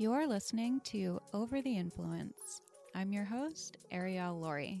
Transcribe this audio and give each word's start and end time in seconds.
You're 0.00 0.28
listening 0.28 0.80
to 0.84 1.20
Over 1.34 1.60
the 1.60 1.76
Influence. 1.76 2.62
I'm 2.94 3.12
your 3.12 3.24
host, 3.24 3.78
Arielle 3.92 4.40
Lorre. 4.40 4.80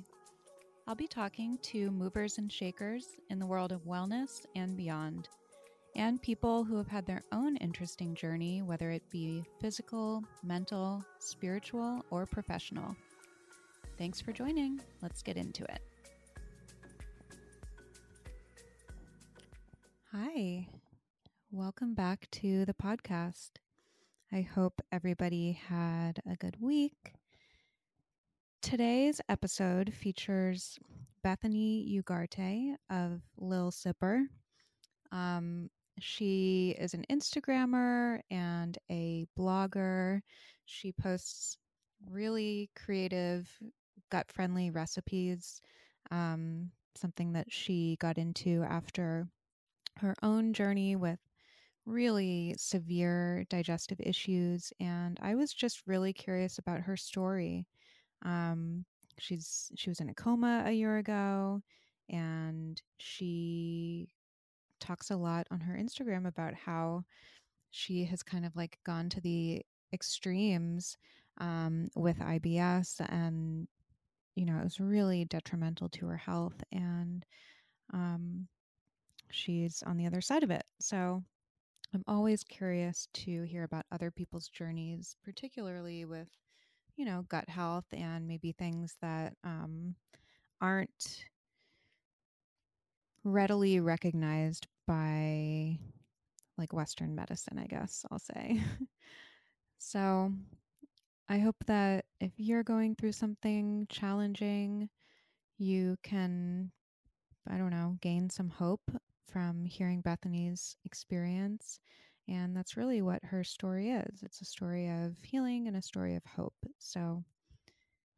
I'll 0.86 0.94
be 0.94 1.08
talking 1.08 1.58
to 1.62 1.90
movers 1.90 2.38
and 2.38 2.52
shakers 2.52 3.04
in 3.28 3.40
the 3.40 3.46
world 3.46 3.72
of 3.72 3.84
wellness 3.84 4.46
and 4.54 4.76
beyond, 4.76 5.28
and 5.96 6.22
people 6.22 6.62
who 6.62 6.76
have 6.76 6.86
had 6.86 7.04
their 7.04 7.24
own 7.32 7.56
interesting 7.56 8.14
journey, 8.14 8.62
whether 8.62 8.92
it 8.92 9.02
be 9.10 9.42
physical, 9.60 10.22
mental, 10.44 11.04
spiritual, 11.18 12.04
or 12.10 12.24
professional. 12.24 12.94
Thanks 13.98 14.20
for 14.20 14.30
joining. 14.30 14.80
Let's 15.02 15.24
get 15.24 15.36
into 15.36 15.64
it. 15.64 15.80
Hi, 20.12 20.68
welcome 21.50 21.94
back 21.94 22.30
to 22.30 22.64
the 22.66 22.74
podcast. 22.74 23.50
I 24.30 24.42
hope 24.42 24.82
everybody 24.92 25.52
had 25.52 26.20
a 26.30 26.36
good 26.36 26.56
week. 26.60 27.14
Today's 28.60 29.22
episode 29.30 29.94
features 29.94 30.78
Bethany 31.22 31.98
Ugarte 31.98 32.74
of 32.90 33.22
Lil 33.38 33.70
Sipper. 33.70 34.24
Um, 35.12 35.70
she 35.98 36.76
is 36.78 36.92
an 36.92 37.06
Instagrammer 37.10 38.20
and 38.30 38.76
a 38.90 39.26
blogger. 39.38 40.20
She 40.66 40.92
posts 40.92 41.56
really 42.10 42.68
creative, 42.76 43.48
gut 44.10 44.30
friendly 44.30 44.68
recipes, 44.68 45.62
um, 46.10 46.70
something 46.94 47.32
that 47.32 47.50
she 47.50 47.96
got 47.98 48.18
into 48.18 48.62
after 48.62 49.26
her 49.96 50.14
own 50.22 50.52
journey 50.52 50.96
with 50.96 51.18
really 51.88 52.54
severe 52.58 53.44
digestive 53.48 54.00
issues. 54.00 54.72
And 54.80 55.18
I 55.22 55.34
was 55.34 55.52
just 55.52 55.82
really 55.86 56.12
curious 56.12 56.58
about 56.58 56.80
her 56.80 56.96
story. 56.96 57.66
Um, 58.24 58.84
she's 59.18 59.70
she 59.76 59.90
was 59.90 60.00
in 60.00 60.10
a 60.10 60.14
coma 60.14 60.64
a 60.66 60.72
year 60.72 60.98
ago, 60.98 61.62
and 62.08 62.80
she 62.98 64.08
talks 64.80 65.10
a 65.10 65.16
lot 65.16 65.46
on 65.50 65.60
her 65.60 65.76
Instagram 65.76 66.26
about 66.26 66.54
how 66.54 67.04
she 67.70 68.04
has 68.04 68.22
kind 68.22 68.44
of 68.46 68.54
like 68.56 68.78
gone 68.84 69.08
to 69.10 69.20
the 69.20 69.62
extremes 69.92 70.96
um, 71.38 71.88
with 71.96 72.18
IBS, 72.18 73.00
and 73.08 73.66
you 74.34 74.44
know 74.46 74.58
it 74.58 74.64
was 74.64 74.80
really 74.80 75.24
detrimental 75.24 75.88
to 75.90 76.06
her 76.06 76.16
health, 76.16 76.62
and 76.72 77.24
um, 77.92 78.46
she's 79.30 79.82
on 79.86 79.96
the 79.96 80.06
other 80.06 80.20
side 80.20 80.42
of 80.42 80.50
it. 80.50 80.64
So 80.80 81.22
I'm 81.94 82.04
always 82.06 82.44
curious 82.44 83.08
to 83.14 83.42
hear 83.42 83.64
about 83.64 83.86
other 83.90 84.10
people's 84.10 84.48
journeys, 84.48 85.16
particularly 85.24 86.04
with, 86.04 86.28
you 86.96 87.04
know, 87.04 87.24
gut 87.28 87.48
health 87.48 87.86
and 87.92 88.26
maybe 88.26 88.52
things 88.52 88.96
that 89.00 89.34
um, 89.42 89.94
aren't 90.60 91.24
readily 93.24 93.80
recognized 93.80 94.66
by 94.86 95.78
like 96.58 96.72
Western 96.72 97.14
medicine, 97.14 97.58
I 97.58 97.66
guess 97.66 98.04
I'll 98.10 98.18
say. 98.18 98.60
so 99.78 100.32
I 101.28 101.38
hope 101.38 101.56
that 101.66 102.04
if 102.20 102.32
you're 102.36 102.64
going 102.64 102.96
through 102.96 103.12
something 103.12 103.86
challenging, 103.88 104.90
you 105.58 105.96
can, 106.02 106.70
I 107.48 107.56
don't 107.56 107.70
know, 107.70 107.96
gain 108.00 108.28
some 108.28 108.48
hope 108.50 108.90
from 109.30 109.64
hearing 109.64 110.00
Bethany's 110.00 110.76
experience. 110.84 111.80
And 112.28 112.56
that's 112.56 112.76
really 112.76 113.00
what 113.00 113.24
her 113.24 113.42
story 113.42 113.90
is 113.90 114.22
it's 114.22 114.40
a 114.40 114.44
story 114.44 114.88
of 114.88 115.16
healing 115.22 115.66
and 115.66 115.76
a 115.76 115.82
story 115.82 116.14
of 116.14 116.24
hope. 116.24 116.54
So, 116.78 117.24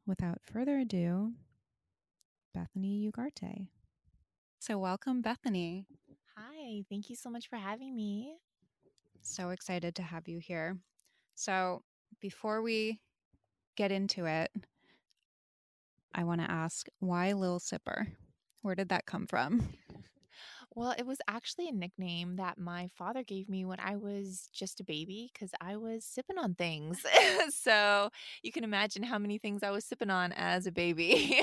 without 0.06 0.38
further 0.42 0.78
ado, 0.78 1.32
Bethany 2.54 3.10
Ugarte. 3.10 3.68
So, 4.58 4.78
welcome, 4.78 5.22
Bethany. 5.22 5.86
Hi, 6.36 6.82
thank 6.90 7.08
you 7.08 7.16
so 7.16 7.30
much 7.30 7.48
for 7.48 7.56
having 7.56 7.94
me. 7.94 8.36
So 9.22 9.50
excited 9.50 9.94
to 9.96 10.02
have 10.02 10.28
you 10.28 10.38
here. 10.38 10.78
So, 11.34 11.82
before 12.20 12.62
we 12.62 13.00
get 13.76 13.92
into 13.92 14.26
it, 14.26 14.50
I 16.14 16.24
want 16.24 16.40
to 16.40 16.50
ask 16.50 16.86
why 16.98 17.32
Lil 17.32 17.60
Sipper? 17.60 18.08
Where 18.62 18.74
did 18.74 18.88
that 18.88 19.06
come 19.06 19.26
from? 19.26 19.74
Well, 20.72 20.94
it 20.96 21.04
was 21.04 21.18
actually 21.26 21.68
a 21.68 21.72
nickname 21.72 22.36
that 22.36 22.56
my 22.56 22.86
father 22.88 23.24
gave 23.24 23.48
me 23.48 23.64
when 23.64 23.80
I 23.80 23.96
was 23.96 24.48
just 24.52 24.78
a 24.80 24.84
baby 24.84 25.28
because 25.32 25.50
I 25.60 25.76
was 25.76 26.04
sipping 26.04 26.38
on 26.38 26.54
things. 26.54 27.04
so 27.50 28.10
you 28.42 28.52
can 28.52 28.62
imagine 28.62 29.02
how 29.02 29.18
many 29.18 29.38
things 29.38 29.62
I 29.64 29.70
was 29.70 29.84
sipping 29.84 30.10
on 30.10 30.32
as 30.32 30.66
a 30.66 30.72
baby. 30.72 31.42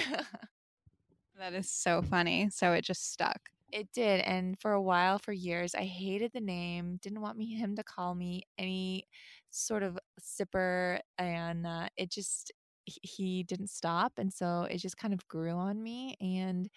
that 1.37 1.53
is 1.53 1.69
so 1.69 2.01
funny. 2.01 2.49
So 2.49 2.73
it 2.73 2.81
just 2.83 3.11
stuck. 3.11 3.49
It 3.71 3.91
did. 3.91 4.21
And 4.21 4.57
for 4.59 4.71
a 4.71 4.81
while, 4.81 5.19
for 5.19 5.33
years, 5.33 5.75
I 5.75 5.83
hated 5.83 6.31
the 6.33 6.39
name, 6.39 6.97
didn't 7.01 7.21
want 7.21 7.37
me 7.37 7.53
him 7.53 7.75
to 7.75 7.83
call 7.83 8.15
me 8.15 8.43
any 8.57 9.03
sort 9.49 9.83
of 9.83 9.99
sipper. 10.21 11.01
And 11.17 11.67
uh, 11.67 11.89
it 11.97 12.09
just, 12.09 12.51
he 12.85 13.43
didn't 13.43 13.69
stop. 13.69 14.13
And 14.17 14.33
so 14.33 14.63
it 14.63 14.77
just 14.77 14.97
kind 14.97 15.13
of 15.13 15.27
grew 15.27 15.51
on 15.51 15.83
me. 15.83 16.15
And, 16.21 16.69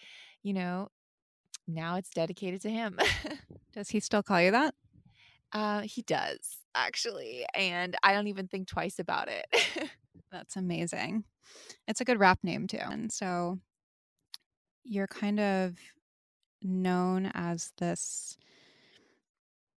you 0.42 0.52
know, 0.52 0.88
now 1.74 1.96
it's 1.96 2.10
dedicated 2.10 2.60
to 2.62 2.70
him. 2.70 2.98
does 3.72 3.90
he 3.90 4.00
still 4.00 4.22
call 4.22 4.40
you 4.40 4.50
that? 4.50 4.74
Uh, 5.52 5.80
he 5.80 6.02
does, 6.02 6.58
actually. 6.74 7.44
And 7.54 7.96
I 8.02 8.12
don't 8.12 8.28
even 8.28 8.48
think 8.48 8.68
twice 8.68 8.98
about 8.98 9.28
it. 9.28 9.46
That's 10.32 10.56
amazing. 10.56 11.24
It's 11.88 12.00
a 12.00 12.04
good 12.04 12.20
rap 12.20 12.38
name, 12.42 12.66
too. 12.66 12.78
And 12.78 13.10
so 13.10 13.58
you're 14.84 15.08
kind 15.08 15.40
of 15.40 15.76
known 16.62 17.30
as 17.34 17.72
this 17.78 18.36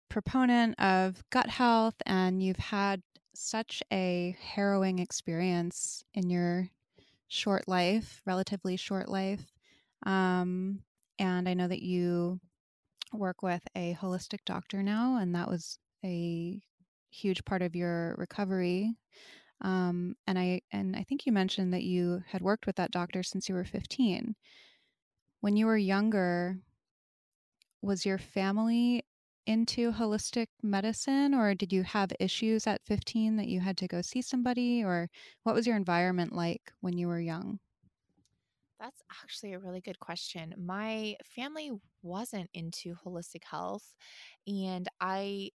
proponent 0.09 0.79
of 0.79 1.23
gut 1.31 1.49
health, 1.49 1.95
and 2.05 2.43
you've 2.43 2.57
had 2.57 3.01
such 3.35 3.81
a 3.91 4.35
harrowing 4.39 4.99
experience 4.99 6.03
in 6.13 6.29
your 6.29 6.69
short 7.27 7.67
life, 7.67 8.21
relatively 8.25 8.77
short 8.77 9.09
life. 9.09 9.51
Um, 10.05 10.81
and 11.19 11.47
I 11.49 11.53
know 11.53 11.67
that 11.67 11.81
you 11.83 12.39
work 13.13 13.41
with 13.43 13.63
a 13.75 13.95
holistic 13.95 14.45
doctor 14.45 14.83
now, 14.83 15.17
and 15.17 15.35
that 15.35 15.49
was 15.49 15.79
a 16.05 16.61
huge 17.11 17.45
part 17.45 17.61
of 17.61 17.75
your 17.75 18.15
recovery. 18.17 18.95
Um, 19.61 20.15
and 20.27 20.39
I 20.39 20.61
and 20.71 20.95
I 20.95 21.03
think 21.03 21.25
you 21.25 21.31
mentioned 21.33 21.73
that 21.73 21.83
you 21.83 22.23
had 22.27 22.41
worked 22.41 22.67
with 22.67 22.77
that 22.77 22.91
doctor 22.91 23.23
since 23.23 23.49
you 23.49 23.55
were 23.55 23.65
15. 23.65 24.35
When 25.41 25.57
you 25.57 25.67
were 25.67 25.77
younger, 25.77 26.59
was 27.81 28.03
your 28.05 28.17
family 28.17 29.05
into 29.45 29.91
holistic 29.91 30.47
medicine 30.63 31.33
or 31.35 31.53
did 31.53 31.71
you 31.73 31.83
have 31.83 32.11
issues 32.19 32.65
at 32.65 32.83
15 32.83 33.35
that 33.35 33.47
you 33.47 33.59
had 33.59 33.77
to 33.77 33.87
go 33.87 34.01
see 34.01 34.21
somebody 34.23 34.83
or 34.83 35.09
what 35.43 35.53
was 35.53 35.67
your 35.67 35.75
environment 35.75 36.33
like 36.33 36.71
when 36.79 36.97
you 36.97 37.07
were 37.07 37.19
young? 37.19 37.59
That's 38.83 39.01
actually 39.23 39.53
a 39.53 39.59
really 39.59 39.81
good 39.81 39.99
question. 39.99 40.55
My 40.57 41.15
family 41.25 41.71
wasn't 42.01 42.49
into 42.53 42.95
holistic 43.05 43.45
health, 43.45 43.95
and 44.47 44.89
I 45.01 45.51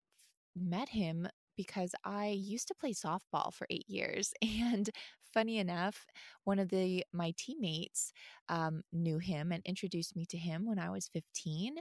met 0.57 0.91
him 0.91 1.29
because 1.57 1.95
I 2.05 2.29
used 2.29 2.69
to 2.69 2.75
play 2.75 2.93
softball 2.93 3.53
for 3.55 3.67
eight 3.71 3.89
years. 3.89 4.33
And 4.43 4.91
funny 5.35 5.59
enough, 5.59 6.07
one 6.45 6.59
of 6.61 6.71
the 6.71 7.05
my 7.13 7.35
teammates 7.39 8.13
um, 8.49 8.83
knew 8.93 9.19
him 9.19 9.53
and 9.53 9.63
introduced 9.67 10.17
me 10.17 10.27
to 10.31 10.39
him 10.39 10.67
when 10.67 10.79
I 10.79 10.91
was 10.91 11.09
15. 11.09 11.77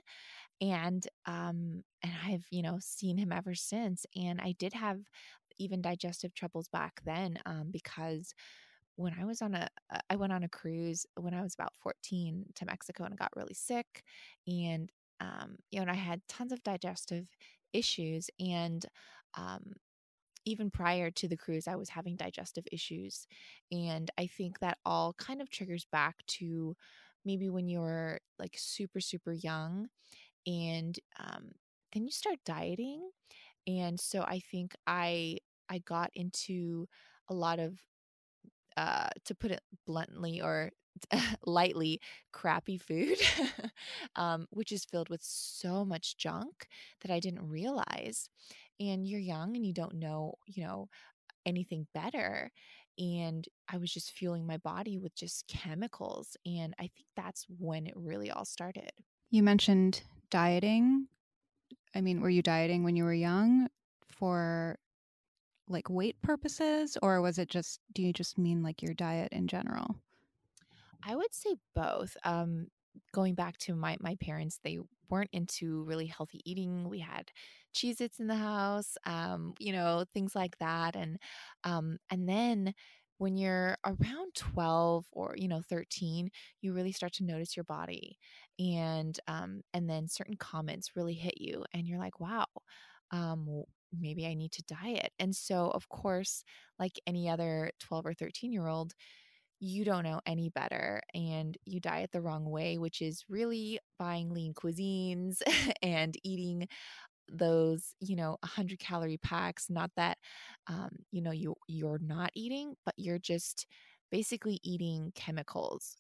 And 0.62 1.06
um, 1.28 1.84
and 2.04 2.14
I've, 2.28 2.46
you 2.52 2.64
know, 2.64 2.80
seen 2.82 3.18
him 3.18 3.32
ever 3.34 3.56
since. 3.56 4.06
And 4.16 4.42
I 4.42 4.54
did 4.60 4.74
have 4.74 5.00
even 5.60 5.82
digestive 5.82 6.34
troubles 6.36 6.70
back 6.70 7.02
then 7.06 7.40
um, 7.46 7.70
because 7.72 8.34
when 8.98 9.16
I 9.20 9.26
was 9.26 9.42
on 9.42 9.56
a 9.56 9.70
uh, 9.92 10.18
went 10.18 10.34
on 10.34 10.44
a 10.44 10.50
cruise 10.50 11.08
when 11.16 11.34
I 11.36 11.44
was 11.44 11.56
about 11.56 11.76
14 11.76 12.48
to 12.56 12.66
Mexico 12.66 13.06
and 13.06 13.18
got 13.18 13.36
really 13.38 13.56
sick 13.56 14.04
and 14.48 14.92
um 15.22 15.58
you 15.72 15.80
know 15.80 15.84
and 15.84 15.92
I 15.92 15.96
had 15.96 16.22
tons 16.28 16.52
of 16.54 16.64
digestive 16.64 17.30
issues 17.74 18.30
and 18.40 18.86
um 19.38 19.74
even 20.46 20.72
prior 20.72 21.12
to 21.12 21.28
the 21.28 21.38
cruise 21.38 21.68
I 21.68 21.76
was 21.76 21.90
having 21.90 22.16
digestive 22.16 22.66
issues 22.72 23.28
and 23.72 24.10
I 24.18 24.28
think 24.28 24.60
that 24.60 24.78
all 24.86 25.14
kind 25.14 25.42
of 25.42 25.50
triggers 25.50 25.86
back 25.92 26.18
to 26.28 26.76
maybe 27.26 27.50
when 27.50 27.68
you're 27.68 28.20
like 28.40 28.56
super 28.58 29.02
super 29.02 29.34
young 29.34 29.90
and 30.48 31.00
um 31.20 31.52
then 31.94 32.06
you 32.06 32.12
start 32.12 32.38
dieting 32.46 33.10
and 33.68 34.00
so 34.00 34.24
I 34.24 34.40
think 34.40 34.76
I 34.88 35.38
I 35.70 35.80
got 35.80 36.12
into 36.16 36.88
a 37.30 37.34
lot 37.34 37.60
of 37.60 37.80
uh, 38.78 39.10
to 39.26 39.36
put 39.36 39.52
it 39.52 39.62
bluntly 39.86 40.40
or 40.40 40.72
lightly, 41.46 42.00
crappy 42.32 42.78
food, 42.78 43.18
um, 44.16 44.48
which 44.52 44.72
is 44.72 44.86
filled 44.86 45.10
with 45.10 45.22
so 45.24 45.84
much 45.84 46.18
junk 46.18 46.68
that 47.02 47.12
I 47.12 47.20
didn't 47.20 47.50
realize. 47.50 48.30
And 48.80 49.08
you're 49.08 49.20
young 49.20 49.56
and 49.56 49.66
you 49.66 49.74
don't 49.74 49.96
know, 49.96 50.36
you 50.46 50.64
know, 50.64 50.90
anything 51.46 51.88
better. 51.94 52.52
And 53.00 53.48
I 53.72 53.78
was 53.78 53.92
just 53.92 54.12
fueling 54.12 54.46
my 54.46 54.58
body 54.58 54.98
with 54.98 55.16
just 55.16 55.48
chemicals. 55.48 56.38
And 56.46 56.74
I 56.80 56.84
think 56.84 57.08
that's 57.16 57.46
when 57.60 57.88
it 57.88 57.94
really 57.96 58.32
all 58.32 58.46
started. 58.46 58.92
You 59.30 59.44
mentioned 59.44 60.02
dieting. 60.30 61.08
I 61.94 62.02
mean, 62.02 62.22
were 62.22 62.30
you 62.30 62.42
dieting 62.42 62.84
when 62.84 62.96
you 62.96 63.04
were 63.04 63.14
young 63.14 63.68
for 64.08 64.78
like 65.70 65.90
weight 65.90 66.22
purposes 66.22 66.98
or 67.02 67.22
was 67.22 67.38
it 67.38 67.50
just 67.50 67.80
do 67.94 68.02
you 68.02 68.14
just 68.14 68.38
mean 68.38 68.64
like 68.64 68.82
your 68.82 68.94
diet 68.94 69.32
in 69.32 69.48
general? 69.48 69.96
I 71.04 71.16
would 71.16 71.34
say 71.34 71.56
both. 71.76 72.16
Um 72.24 72.68
going 73.14 73.36
back 73.36 73.58
to 73.58 73.76
my 73.76 73.98
my 74.00 74.16
parents, 74.16 74.60
they 74.64 74.80
weren't 75.10 75.30
into 75.32 75.84
really 75.84 76.08
healthy 76.08 76.42
eating. 76.46 76.90
We 76.90 77.00
had 77.00 77.32
Cheez 77.74 78.02
Its 78.02 78.20
in 78.20 78.28
the 78.28 78.36
house, 78.36 78.98
um, 79.06 79.54
you 79.60 79.72
know, 79.72 80.04
things 80.14 80.36
like 80.36 80.58
that. 80.60 80.96
And 80.96 81.18
um, 81.64 81.98
and 82.10 82.28
then 82.28 82.74
when 83.20 83.36
you're 83.38 83.78
around 83.86 84.34
12 84.36 85.06
or 85.12 85.34
you 85.38 85.48
know 85.48 85.62
13 85.70 86.30
you 86.62 86.74
really 86.74 86.92
start 86.92 87.14
to 87.14 87.24
notice 87.24 87.58
your 87.58 87.64
body 87.64 88.18
and 88.60 89.20
um, 89.28 89.62
and 89.74 89.90
then 89.90 90.08
certain 90.08 90.38
comments 90.38 90.96
really 90.96 91.16
hit 91.16 91.42
you 91.42 91.66
and 91.74 91.88
you're 91.88 91.98
like 92.00 92.20
wow 92.20 92.46
um, 93.12 93.64
maybe 93.98 94.26
I 94.28 94.34
need 94.34 94.52
to 94.54 94.64
diet. 94.64 95.12
And 95.20 95.36
so, 95.36 95.70
of 95.72 95.90
course, 95.90 96.44
like 96.80 97.00
any 97.08 97.30
other 97.30 97.72
12 97.80 98.06
or 98.06 98.14
13 98.14 98.52
year 98.54 98.68
old, 98.68 98.94
you 99.60 99.84
don't 99.86 100.04
know 100.04 100.22
any 100.26 100.50
better 100.50 101.02
and 101.16 101.58
you 101.66 101.80
diet 101.80 102.12
the 102.14 102.22
wrong 102.22 102.46
way, 102.50 102.78
which 102.78 103.02
is 103.02 103.26
really 103.30 103.80
buying 103.98 104.30
lean 104.32 104.54
cuisines 104.54 105.42
and 105.82 106.16
eating 106.24 106.68
those 107.30 107.94
you 108.00 108.16
know 108.16 108.38
100 108.42 108.80
calorie 108.80 109.18
packs 109.18 109.70
not 109.70 109.92
that 109.98 110.18
um 110.68 110.90
you 111.12 111.22
know 111.22 111.32
you 111.32 111.56
you're 111.68 112.00
not 112.02 112.32
eating 112.36 112.74
but 112.86 112.94
you're 112.98 113.20
just 113.20 113.68
basically 114.12 114.60
eating 114.64 115.12
chemicals 115.16 115.98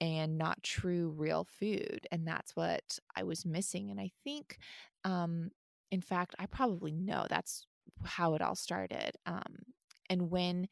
and 0.00 0.36
not 0.36 0.62
true 0.62 1.14
real 1.16 1.46
food 1.58 2.00
and 2.10 2.26
that's 2.26 2.54
what 2.54 2.98
i 3.16 3.22
was 3.22 3.46
missing 3.46 3.90
and 3.90 3.98
i 3.98 4.10
think 4.24 4.58
um 5.04 5.50
in 5.90 6.00
fact, 6.00 6.34
I 6.38 6.46
probably 6.46 6.92
know 6.92 7.26
that's 7.28 7.66
how 8.04 8.34
it 8.34 8.42
all 8.42 8.56
started. 8.56 9.12
Um, 9.26 9.64
and 10.10 10.30
when 10.30 10.68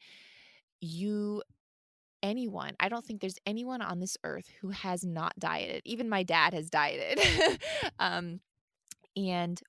you, 0.81 1.41
anyone, 2.21 2.75
I 2.79 2.89
don't 2.89 3.05
think 3.05 3.21
there's 3.21 3.39
anyone 3.45 3.81
on 3.81 3.99
this 3.99 4.17
earth 4.23 4.49
who 4.61 4.69
has 4.69 5.03
not 5.03 5.33
dieted. 5.39 5.81
Even 5.85 6.09
my 6.09 6.23
dad 6.23 6.53
has 6.53 6.69
dieted. 6.69 7.19
um, 7.99 8.39
and 9.15 9.61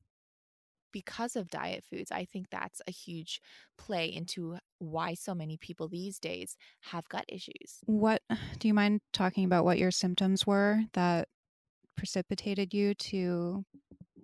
because 0.92 1.36
of 1.36 1.50
diet 1.50 1.84
foods, 1.84 2.10
I 2.10 2.24
think 2.24 2.48
that's 2.50 2.80
a 2.86 2.90
huge 2.90 3.40
play 3.76 4.06
into 4.06 4.56
why 4.78 5.14
so 5.14 5.34
many 5.34 5.58
people 5.58 5.88
these 5.88 6.18
days 6.18 6.56
have 6.80 7.08
gut 7.08 7.26
issues. 7.28 7.80
What 7.84 8.22
do 8.58 8.68
you 8.68 8.74
mind 8.74 9.00
talking 9.12 9.44
about 9.44 9.64
what 9.64 9.78
your 9.78 9.90
symptoms 9.90 10.46
were 10.46 10.80
that 10.94 11.28
precipitated 11.96 12.72
you 12.72 12.94
to 12.94 13.64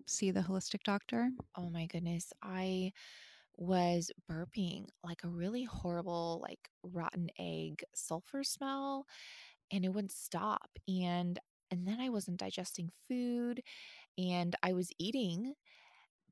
see 0.08 0.30
the 0.30 0.40
holistic 0.40 0.82
doctor? 0.84 1.30
Oh 1.56 1.68
my 1.70 1.86
goodness. 1.86 2.32
I 2.42 2.92
was 3.56 4.10
burping 4.30 4.86
like 5.04 5.24
a 5.24 5.28
really 5.28 5.64
horrible, 5.64 6.40
like 6.42 6.70
rotten 6.82 7.30
egg 7.38 7.84
sulfur 7.94 8.44
smell, 8.44 9.06
and 9.72 9.84
it 9.84 9.90
wouldn't 9.90 10.12
stop. 10.12 10.70
And 10.88 11.38
and 11.70 11.86
then 11.88 12.00
I 12.00 12.10
wasn't 12.10 12.38
digesting 12.40 12.90
food 13.08 13.62
and 14.18 14.56
I 14.62 14.74
was 14.74 14.90
eating, 14.98 15.54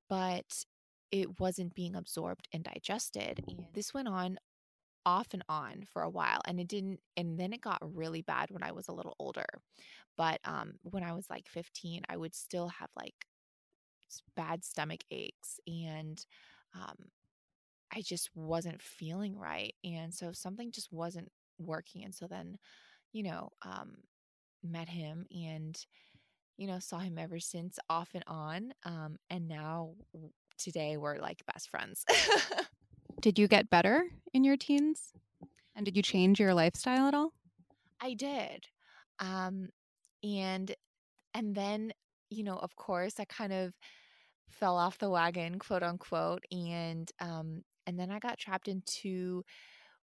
but 0.08 0.64
it 1.10 1.40
wasn't 1.40 1.74
being 1.74 1.96
absorbed 1.96 2.48
and 2.52 2.64
digested. 2.64 3.40
And 3.48 3.66
this 3.74 3.94
went 3.94 4.08
on 4.08 4.38
off 5.06 5.28
and 5.34 5.44
on 5.48 5.84
for 5.92 6.02
a 6.02 6.10
while 6.10 6.40
and 6.46 6.60
it 6.60 6.68
didn't 6.68 7.00
and 7.16 7.40
then 7.40 7.52
it 7.52 7.60
got 7.62 7.78
really 7.82 8.22
bad 8.22 8.50
when 8.50 8.62
I 8.62 8.72
was 8.72 8.88
a 8.88 8.92
little 8.92 9.16
older. 9.18 9.46
But 10.16 10.40
um 10.44 10.74
when 10.82 11.04
I 11.04 11.12
was 11.14 11.30
like 11.30 11.48
15, 11.48 12.02
I 12.08 12.16
would 12.16 12.34
still 12.34 12.68
have 12.68 12.90
like 12.96 13.26
bad 14.36 14.64
stomach 14.64 15.00
aches 15.10 15.60
and 15.66 16.24
um, 16.74 16.96
I 17.94 18.02
just 18.02 18.30
wasn't 18.34 18.80
feeling 18.80 19.36
right. 19.36 19.74
And 19.84 20.14
so 20.14 20.32
something 20.32 20.70
just 20.70 20.92
wasn't 20.92 21.30
working. 21.58 22.04
And 22.04 22.14
so 22.14 22.26
then, 22.26 22.58
you 23.12 23.24
know, 23.24 23.50
um, 23.62 23.96
met 24.62 24.88
him 24.88 25.26
and, 25.30 25.76
you 26.56 26.66
know, 26.66 26.78
saw 26.78 26.98
him 26.98 27.18
ever 27.18 27.40
since 27.40 27.78
off 27.88 28.10
and 28.14 28.24
on. 28.26 28.72
Um, 28.84 29.16
and 29.28 29.48
now 29.48 29.94
today 30.58 30.96
we're 30.96 31.18
like 31.18 31.42
best 31.52 31.68
friends. 31.68 32.04
did 33.20 33.38
you 33.38 33.48
get 33.48 33.70
better 33.70 34.04
in 34.32 34.44
your 34.44 34.56
teens? 34.56 35.12
And 35.74 35.84
did 35.84 35.96
you 35.96 36.02
change 36.02 36.38
your 36.38 36.54
lifestyle 36.54 37.08
at 37.08 37.14
all? 37.14 37.32
I 38.00 38.14
did. 38.14 38.66
Um, 39.18 39.68
and, 40.22 40.74
and 41.34 41.54
then, 41.54 41.92
you 42.28 42.44
know, 42.44 42.56
of 42.56 42.76
course, 42.76 43.18
I 43.18 43.24
kind 43.24 43.52
of, 43.52 43.74
fell 44.50 44.76
off 44.76 44.98
the 44.98 45.10
wagon, 45.10 45.58
quote 45.58 45.82
unquote, 45.82 46.44
and 46.50 47.10
um, 47.20 47.62
and 47.86 47.98
then 47.98 48.10
I 48.10 48.18
got 48.18 48.38
trapped 48.38 48.68
into 48.68 49.44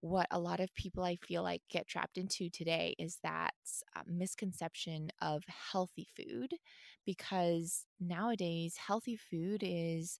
what 0.02 0.28
a 0.32 0.40
lot 0.40 0.60
of 0.60 0.74
people 0.74 1.04
I 1.04 1.16
feel 1.18 1.44
like 1.44 1.62
get 1.70 1.88
trapped 1.88 2.18
into 2.18 2.50
today 2.50 2.96
is 2.98 3.20
that 3.24 3.54
uh, 3.96 4.02
misconception 4.08 5.10
of 5.22 5.44
healthy 5.72 6.08
food 6.16 6.54
because 7.06 7.86
nowadays 8.00 8.76
healthy 8.78 9.16
food 9.16 9.62
is, 9.64 10.20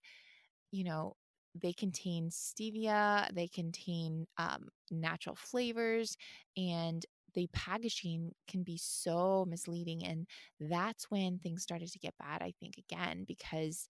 you 0.70 0.84
know, 0.84 1.14
they 1.60 1.72
contain 1.72 2.30
stevia, 2.30 3.32
they 3.34 3.48
contain 3.48 4.26
um, 4.38 4.68
natural 4.90 5.36
flavors, 5.36 6.16
and 6.56 7.04
the 7.34 7.48
packaging 7.52 8.32
can 8.48 8.62
be 8.62 8.78
so 8.78 9.46
misleading. 9.48 10.04
And 10.04 10.26
that's 10.60 11.10
when 11.10 11.38
things 11.38 11.62
started 11.62 11.90
to 11.92 11.98
get 11.98 12.14
bad, 12.18 12.42
I 12.42 12.52
think, 12.60 12.74
again, 12.78 13.24
because 13.26 13.88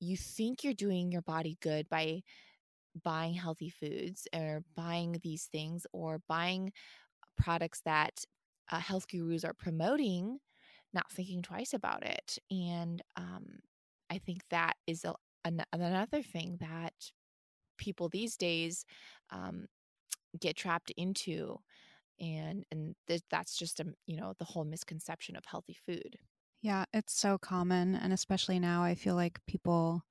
you 0.00 0.16
think 0.16 0.62
you're 0.62 0.74
doing 0.74 1.12
your 1.12 1.22
body 1.22 1.56
good 1.62 1.88
by 1.88 2.22
buying 3.02 3.34
healthy 3.34 3.70
foods 3.70 4.28
or 4.34 4.62
buying 4.76 5.18
these 5.22 5.48
things 5.50 5.86
or 5.92 6.20
buying 6.28 6.72
products 7.36 7.80
that 7.84 8.24
uh, 8.70 8.78
health 8.78 9.08
gurus 9.08 9.44
are 9.44 9.54
promoting, 9.54 10.38
not 10.92 11.10
thinking 11.10 11.42
twice 11.42 11.74
about 11.74 12.04
it. 12.04 12.38
And 12.50 13.02
um, 13.16 13.46
I 14.10 14.18
think 14.18 14.42
that 14.50 14.74
is 14.86 15.04
a, 15.04 15.14
an, 15.44 15.62
another 15.72 16.22
thing 16.22 16.58
that 16.60 16.94
people 17.78 18.08
these 18.08 18.36
days 18.36 18.84
um, 19.30 19.66
get 20.40 20.56
trapped 20.56 20.92
into 20.96 21.58
and 22.20 22.64
and 22.70 22.94
th- 23.06 23.22
that's 23.30 23.56
just 23.56 23.80
a 23.80 23.86
you 24.06 24.16
know 24.16 24.34
the 24.38 24.44
whole 24.44 24.64
misconception 24.64 25.36
of 25.36 25.44
healthy 25.46 25.76
food. 25.86 26.18
Yeah 26.62 26.84
it's 26.92 27.18
so 27.18 27.36
common 27.38 27.94
and 27.94 28.12
especially 28.12 28.58
now 28.58 28.82
i 28.82 28.94
feel 28.94 29.14
like 29.14 29.38
people 29.46 30.02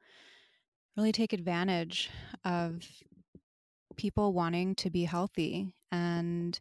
really 0.95 1.11
take 1.11 1.33
advantage 1.33 2.09
of 2.45 2.83
people 3.95 4.33
wanting 4.33 4.75
to 4.75 4.89
be 4.89 5.03
healthy 5.03 5.73
and 5.91 6.59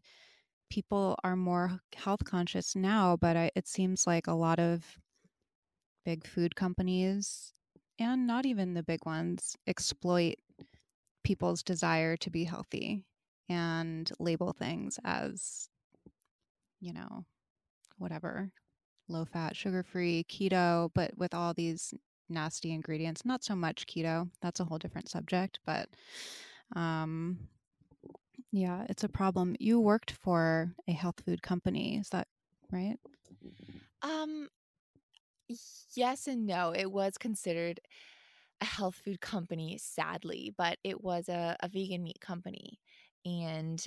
people 0.71 1.17
are 1.23 1.37
more 1.37 1.81
health 1.95 2.25
conscious 2.25 2.75
now, 2.75 3.17
but 3.17 3.37
I, 3.37 3.51
it 3.55 3.69
seems 3.69 4.07
like 4.07 4.27
a 4.27 4.33
lot 4.33 4.59
of 4.59 4.99
big 6.05 6.27
food 6.27 6.57
companies 6.57 7.53
and 7.99 8.27
not 8.27 8.47
even 8.47 8.75
the 8.75 8.83
big 8.83 9.05
ones 9.05 9.55
exploit 9.67 10.37
people's 11.23 11.63
desire 11.63 12.17
to 12.17 12.31
be 12.31 12.45
healthy 12.45 13.05
and 13.49 14.11
label 14.19 14.53
things 14.53 14.99
as, 15.05 15.69
you 16.81 16.93
know, 16.93 17.25
whatever, 17.99 18.51
low 19.09 19.25
fat, 19.25 19.57
sugar 19.57 19.83
free, 19.83 20.25
keto, 20.29 20.91
but 20.95 21.17
with 21.17 21.35
all 21.35 21.55
these 21.55 21.95
nasty 22.29 22.73
ingredients. 22.73 23.25
Not 23.25 23.45
so 23.45 23.55
much 23.55 23.87
keto, 23.87 24.29
that's 24.41 24.61
a 24.61 24.65
whole 24.65 24.79
different 24.79 25.09
subject, 25.09 25.61
but 25.67 25.89
um, 26.75 27.39
yeah, 28.51 28.85
it's 28.89 29.05
a 29.05 29.09
problem. 29.09 29.57
You 29.59 29.81
worked 29.81 30.13
for 30.13 30.75
a 30.89 30.93
health 30.93 31.23
food 31.25 31.43
company, 31.43 31.97
is 31.97 32.09
that 32.11 32.29
right? 32.71 32.97
Um, 34.03 34.49
yes 35.95 36.27
and 36.27 36.47
no. 36.47 36.73
It 36.73 36.91
was 36.91 37.19
considered 37.19 37.81
a 38.61 38.65
health 38.65 38.95
food 39.05 39.21
company, 39.21 39.79
sadly, 39.79 40.53
but 40.57 40.79
it 40.85 41.03
was 41.03 41.29
a, 41.29 41.57
a 41.61 41.69
vegan 41.69 42.03
meat 42.03 42.21
company. 42.21 42.79
And 43.25 43.85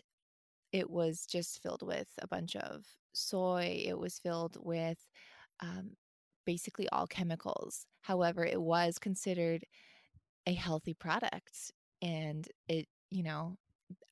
it 0.72 0.90
was 0.90 1.26
just 1.26 1.62
filled 1.62 1.84
with 1.84 2.08
a 2.22 2.28
bunch 2.28 2.56
of 2.56 2.86
soy. 3.14 3.84
It 3.86 3.98
was 3.98 4.20
filled 4.20 4.58
with 4.60 4.98
um, 5.62 5.92
basically 6.46 6.88
all 6.90 7.08
chemicals. 7.08 7.86
However, 8.02 8.46
it 8.46 8.62
was 8.62 9.00
considered 9.00 9.64
a 10.46 10.54
healthy 10.54 10.94
product. 10.94 11.72
And 12.02 12.48
it, 12.68 12.88
you 13.10 13.24
know, 13.24 13.58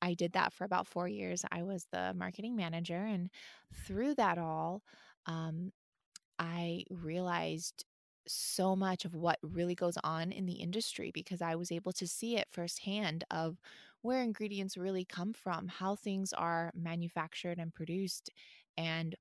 I 0.00 0.14
did 0.14 0.32
that 0.32 0.52
for 0.52 0.64
about 0.64 0.86
four 0.86 1.08
years. 1.08 1.44
I 1.50 1.62
was 1.62 1.86
the 1.92 2.14
marketing 2.16 2.56
manager. 2.56 2.96
And 2.96 3.30
through 3.86 4.14
that 4.16 4.38
all, 4.38 4.82
um, 5.26 5.72
I 6.38 6.84
realized 6.90 7.84
so 8.26 8.74
much 8.74 9.04
of 9.04 9.14
what 9.14 9.38
really 9.42 9.74
goes 9.74 9.98
on 10.02 10.32
in 10.32 10.46
the 10.46 10.54
industry 10.54 11.10
because 11.12 11.42
I 11.42 11.56
was 11.56 11.70
able 11.70 11.92
to 11.92 12.06
see 12.06 12.36
it 12.36 12.48
firsthand 12.50 13.24
of 13.30 13.58
where 14.04 14.22
ingredients 14.22 14.76
really 14.76 15.04
come 15.04 15.32
from, 15.32 15.66
how 15.66 15.96
things 15.96 16.34
are 16.34 16.70
manufactured 16.74 17.58
and 17.58 17.74
produced, 17.74 18.28
and 18.76 19.14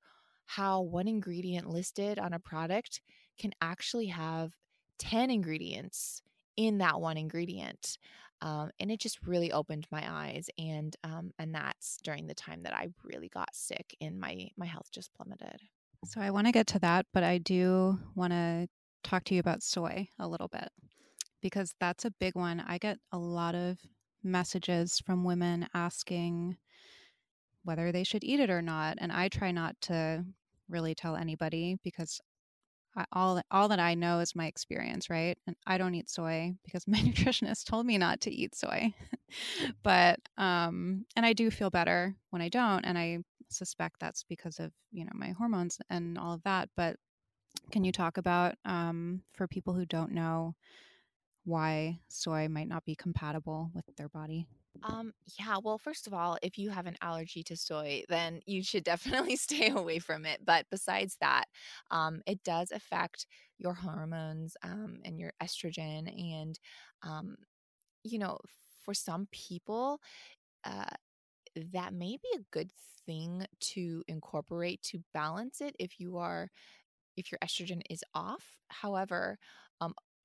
how 0.45 0.81
one 0.81 1.07
ingredient 1.07 1.69
listed 1.69 2.19
on 2.19 2.33
a 2.33 2.39
product 2.39 3.01
can 3.39 3.53
actually 3.61 4.07
have 4.07 4.51
10 4.99 5.31
ingredients 5.31 6.21
in 6.57 6.79
that 6.79 6.99
one 6.99 7.15
ingredient. 7.15 7.97
Um, 8.41 8.71
and 8.77 8.91
it 8.91 8.99
just 8.99 9.25
really 9.25 9.53
opened 9.53 9.87
my 9.89 10.03
eyes 10.05 10.49
and 10.57 10.93
um, 11.05 11.31
and 11.39 11.55
that's 11.55 11.97
during 12.03 12.27
the 12.27 12.35
time 12.35 12.63
that 12.63 12.75
I 12.75 12.89
really 13.05 13.29
got 13.29 13.55
sick 13.55 13.95
and 14.01 14.19
my 14.19 14.49
my 14.57 14.65
health 14.65 14.89
just 14.91 15.13
plummeted. 15.13 15.61
So 16.05 16.19
I 16.19 16.29
want 16.29 16.47
to 16.47 16.51
get 16.51 16.67
to 16.67 16.79
that, 16.79 17.05
but 17.13 17.23
I 17.23 17.37
do 17.37 17.99
want 18.15 18.33
to 18.33 18.67
talk 19.01 19.23
to 19.25 19.33
you 19.33 19.39
about 19.39 19.63
soy 19.63 20.09
a 20.19 20.27
little 20.27 20.49
bit 20.49 20.67
because 21.41 21.73
that's 21.79 22.03
a 22.03 22.11
big 22.19 22.35
one. 22.35 22.61
I 22.67 22.77
get 22.77 22.97
a 23.13 23.17
lot 23.17 23.55
of 23.55 23.77
messages 24.23 24.99
from 25.05 25.23
women 25.23 25.67
asking 25.73 26.57
whether 27.63 27.91
they 27.91 28.03
should 28.03 28.23
eat 28.23 28.39
it 28.39 28.49
or 28.49 28.61
not, 28.61 28.97
and 28.99 29.11
I 29.11 29.29
try 29.29 29.51
not 29.51 29.79
to 29.81 30.25
really 30.69 30.95
tell 30.95 31.15
anybody 31.15 31.77
because 31.83 32.19
I, 32.95 33.05
all 33.11 33.41
all 33.51 33.67
that 33.69 33.79
I 33.79 33.95
know 33.95 34.19
is 34.19 34.35
my 34.35 34.47
experience, 34.47 35.09
right? 35.09 35.37
And 35.47 35.55
I 35.65 35.77
don't 35.77 35.95
eat 35.95 36.09
soy 36.09 36.55
because 36.63 36.87
my 36.87 36.97
nutritionist 36.97 37.65
told 37.65 37.85
me 37.85 37.97
not 37.97 38.21
to 38.21 38.31
eat 38.31 38.55
soy. 38.55 38.93
but 39.83 40.19
um 40.37 41.05
and 41.15 41.25
I 41.25 41.33
do 41.33 41.49
feel 41.51 41.69
better 41.69 42.15
when 42.29 42.41
I 42.41 42.49
don't 42.49 42.85
and 42.85 42.97
I 42.97 43.19
suspect 43.49 43.99
that's 43.99 44.23
because 44.23 44.59
of, 44.59 44.71
you 44.91 45.05
know, 45.05 45.11
my 45.13 45.29
hormones 45.29 45.79
and 45.89 46.17
all 46.17 46.33
of 46.33 46.43
that, 46.43 46.69
but 46.75 46.97
can 47.71 47.83
you 47.83 47.91
talk 47.91 48.17
about 48.17 48.55
um 48.65 49.21
for 49.33 49.47
people 49.47 49.73
who 49.73 49.85
don't 49.85 50.11
know 50.11 50.55
why 51.43 51.99
soy 52.07 52.47
might 52.47 52.67
not 52.67 52.85
be 52.85 52.95
compatible 52.95 53.71
with 53.73 53.85
their 53.97 54.09
body? 54.09 54.47
Um, 54.81 55.13
yeah, 55.39 55.57
well, 55.63 55.77
first 55.77 56.07
of 56.07 56.13
all, 56.13 56.37
if 56.41 56.57
you 56.57 56.69
have 56.69 56.87
an 56.87 56.97
allergy 57.01 57.41
to 57.43 57.55
soy, 57.55 58.03
then 58.09 58.41
you 58.45 58.63
should 58.63 58.83
definitely 58.83 59.35
stay 59.37 59.69
away 59.69 59.99
from 59.99 60.25
it. 60.25 60.43
But 60.45 60.65
besides 60.69 61.17
that, 61.21 61.45
um, 61.89 62.21
it 62.25 62.43
does 62.43 62.71
affect 62.71 63.25
your 63.57 63.73
hormones 63.73 64.57
um, 64.61 64.99
and 65.05 65.19
your 65.19 65.31
estrogen. 65.41 66.09
And, 66.33 66.59
um, 67.01 67.37
you 68.03 68.19
know, 68.19 68.39
for 68.83 68.93
some 68.93 69.27
people, 69.31 69.99
uh, 70.65 70.89
that 71.73 71.93
may 71.93 72.17
be 72.17 72.29
a 72.35 72.45
good 72.51 72.71
thing 73.05 73.45
to 73.59 74.03
incorporate 74.07 74.81
to 74.81 75.03
balance 75.13 75.61
it 75.61 75.75
if 75.79 75.99
you 75.99 76.17
are 76.17 76.49
if 77.15 77.31
your 77.31 77.39
estrogen 77.39 77.81
is 77.89 78.03
off. 78.13 78.57
However, 78.69 79.37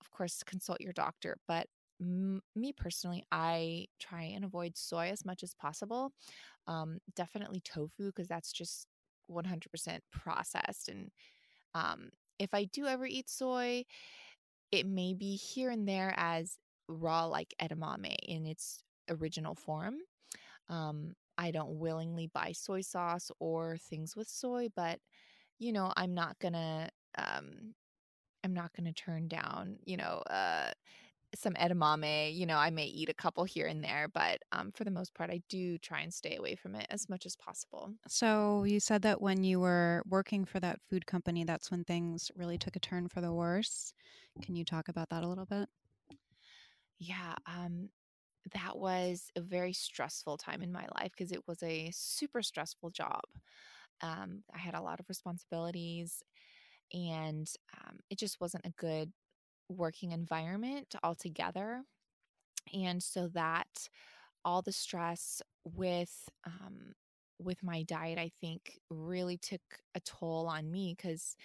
of 0.00 0.10
course, 0.10 0.42
consult 0.44 0.80
your 0.80 0.92
doctor. 0.92 1.38
But 1.48 1.66
m- 2.00 2.42
me 2.54 2.72
personally, 2.72 3.24
I 3.32 3.86
try 3.98 4.22
and 4.24 4.44
avoid 4.44 4.76
soy 4.76 5.08
as 5.10 5.24
much 5.24 5.42
as 5.42 5.54
possible. 5.54 6.12
Um, 6.66 6.98
definitely 7.16 7.60
tofu 7.60 8.06
because 8.06 8.28
that's 8.28 8.52
just 8.52 8.86
100% 9.28 10.02
processed. 10.12 10.88
And 10.88 11.10
um, 11.74 12.10
if 12.38 12.54
I 12.54 12.64
do 12.64 12.86
ever 12.86 13.06
eat 13.06 13.30
soy, 13.30 13.84
it 14.70 14.86
may 14.86 15.14
be 15.14 15.36
here 15.36 15.70
and 15.70 15.88
there 15.88 16.14
as 16.16 16.58
raw, 16.88 17.24
like 17.26 17.54
edamame 17.60 18.14
in 18.26 18.46
its 18.46 18.82
original 19.08 19.54
form. 19.54 19.96
Um, 20.68 21.14
I 21.38 21.50
don't 21.52 21.78
willingly 21.78 22.28
buy 22.32 22.52
soy 22.52 22.82
sauce 22.82 23.30
or 23.40 23.78
things 23.78 24.16
with 24.16 24.28
soy, 24.28 24.68
but 24.74 25.00
you 25.58 25.72
know, 25.72 25.92
I'm 25.96 26.14
not 26.14 26.38
gonna 26.40 26.90
um 27.18 27.74
I'm 28.48 28.54
not 28.54 28.72
gonna 28.74 28.92
turn 28.94 29.28
down, 29.28 29.78
you 29.84 29.96
know, 29.98 30.22
uh 30.30 30.72
some 31.34 31.54
edamame. 31.54 32.34
You 32.36 32.46
know, 32.46 32.58
I 32.58 32.70
may 32.70 32.86
eat 32.86 33.08
a 33.10 33.14
couple 33.14 33.44
here 33.44 33.66
and 33.68 33.84
there, 33.84 34.08
but 34.08 34.42
um 34.52 34.72
for 34.72 34.84
the 34.84 34.90
most 34.92 35.14
part 35.14 35.30
I 35.30 35.42
do 35.48 35.78
try 35.78 36.00
and 36.02 36.14
stay 36.14 36.36
away 36.36 36.56
from 36.56 36.74
it 36.76 36.86
as 36.90 37.08
much 37.08 37.26
as 37.26 37.36
possible. 37.36 37.94
So 38.08 38.64
you 38.64 38.80
said 38.80 39.02
that 39.02 39.20
when 39.20 39.44
you 39.44 39.60
were 39.60 40.02
working 40.06 40.44
for 40.44 40.60
that 40.60 40.80
food 40.88 41.06
company, 41.06 41.44
that's 41.44 41.70
when 41.70 41.84
things 41.84 42.30
really 42.34 42.56
took 42.58 42.74
a 42.76 42.80
turn 42.80 43.08
for 43.08 43.20
the 43.20 43.32
worse. 43.32 43.92
Can 44.42 44.56
you 44.56 44.64
talk 44.64 44.88
about 44.88 45.10
that 45.10 45.24
a 45.24 45.28
little 45.28 45.46
bit? 45.46 45.68
Yeah, 46.98 47.34
um 47.46 47.90
that 48.54 48.78
was 48.78 49.30
a 49.36 49.42
very 49.42 49.72
stressful 49.74 50.38
time 50.38 50.62
in 50.62 50.72
my 50.72 50.88
life 50.96 51.12
because 51.12 51.32
it 51.32 51.46
was 51.46 51.62
a 51.62 51.90
super 51.92 52.42
stressful 52.42 52.90
job. 52.90 53.22
Um, 54.02 54.44
I 54.54 54.58
had 54.58 54.74
a 54.74 54.82
lot 54.82 55.00
of 55.00 55.08
responsibilities, 55.08 56.22
and 56.92 57.50
um, 57.76 57.98
it 58.10 58.18
just 58.18 58.40
wasn't 58.40 58.66
a 58.66 58.72
good 58.78 59.12
working 59.68 60.12
environment 60.12 60.94
altogether. 61.02 61.82
And 62.72 63.02
so 63.02 63.28
that 63.28 63.88
all 64.44 64.62
the 64.62 64.72
stress 64.72 65.42
with 65.64 66.28
um, 66.46 66.94
with 67.40 67.62
my 67.62 67.82
diet, 67.84 68.18
I 68.18 68.30
think, 68.40 68.78
really 68.90 69.38
took 69.38 69.62
a 69.94 70.00
toll 70.00 70.48
on 70.48 70.70
me 70.70 70.94
because 70.96 71.36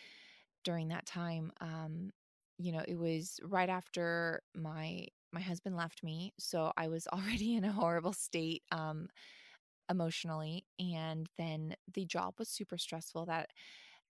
during 0.64 0.90
that 0.90 1.06
time, 1.06 1.52
um, 1.62 2.12
you 2.60 2.72
know, 2.72 2.84
it 2.88 2.98
was 2.98 3.40
right 3.44 3.70
after 3.70 4.42
my 4.56 5.08
my 5.34 5.42
husband 5.42 5.76
left 5.78 6.04
me, 6.04 6.34
so 6.40 6.72
I 6.78 6.88
was 6.90 7.08
already 7.14 7.56
in 7.56 7.66
a 7.66 7.72
horrible 7.72 8.14
state. 8.14 8.64
Um, 8.72 9.10
emotionally. 9.90 10.66
And 10.80 11.28
then 11.38 11.76
the 11.94 12.06
job 12.06 12.36
was 12.40 12.50
super 12.50 12.78
stressful 12.78 13.26
that 13.26 13.50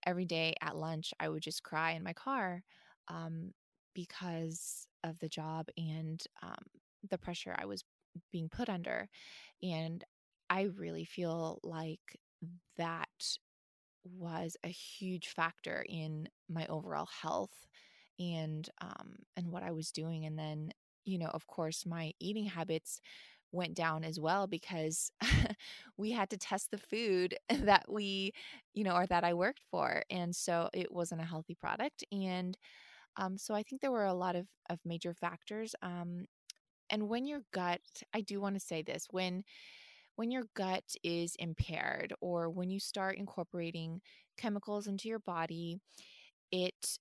every 0.05 0.25
day 0.25 0.53
at 0.61 0.75
lunch, 0.75 1.13
I 1.19 1.29
would 1.29 1.43
just 1.43 1.63
cry 1.63 1.91
in 1.91 2.03
my 2.03 2.13
car 2.13 2.63
um, 3.07 3.53
because 3.93 4.87
of 5.03 5.19
the 5.19 5.29
job 5.29 5.67
and 5.77 6.21
um, 6.41 6.63
the 7.09 7.17
pressure 7.17 7.55
I 7.57 7.65
was 7.65 7.83
being 8.31 8.49
put 8.49 8.69
under. 8.69 9.09
And 9.61 10.03
I 10.49 10.63
really 10.63 11.05
feel 11.05 11.59
like 11.63 12.19
that 12.77 13.09
was 14.03 14.57
a 14.63 14.67
huge 14.69 15.29
factor 15.29 15.85
in 15.87 16.27
my 16.49 16.65
overall 16.67 17.07
health 17.21 17.67
and 18.19 18.69
um 18.81 19.15
and 19.37 19.51
what 19.51 19.63
I 19.63 19.71
was 19.71 19.91
doing 19.91 20.25
and 20.25 20.37
then 20.37 20.71
you 21.05 21.17
know 21.17 21.27
of 21.27 21.47
course 21.47 21.85
my 21.85 22.13
eating 22.19 22.45
habits 22.45 23.01
went 23.53 23.75
down 23.75 24.03
as 24.03 24.19
well 24.19 24.47
because 24.47 25.11
we 25.97 26.11
had 26.11 26.29
to 26.31 26.37
test 26.37 26.71
the 26.71 26.77
food 26.77 27.35
that 27.49 27.85
we, 27.89 28.33
you 28.73 28.83
know, 28.83 28.95
or 28.95 29.07
that 29.07 29.23
I 29.23 29.33
worked 29.33 29.63
for. 29.71 30.03
And 30.09 30.35
so 30.35 30.69
it 30.73 30.91
wasn't 30.91 31.21
a 31.21 31.25
healthy 31.25 31.55
product. 31.55 32.03
And 32.11 32.57
um, 33.17 33.37
so 33.37 33.53
I 33.53 33.63
think 33.63 33.81
there 33.81 33.91
were 33.91 34.05
a 34.05 34.13
lot 34.13 34.35
of, 34.35 34.47
of 34.69 34.79
major 34.85 35.13
factors. 35.13 35.75
Um, 35.81 36.25
and 36.89 37.09
when 37.09 37.25
your 37.25 37.41
gut, 37.53 37.81
I 38.13 38.21
do 38.21 38.41
want 38.41 38.55
to 38.55 38.61
say 38.65 38.81
this, 38.81 39.07
when 39.11 39.43
when 40.15 40.31
your 40.31 40.43
gut 40.55 40.83
is 41.03 41.35
impaired 41.39 42.13
or 42.21 42.49
when 42.49 42.69
you 42.69 42.79
start 42.79 43.17
incorporating 43.17 44.01
chemicals 44.37 44.87
into 44.87 45.07
your 45.07 45.19
body, 45.19 45.79
it 46.51 46.99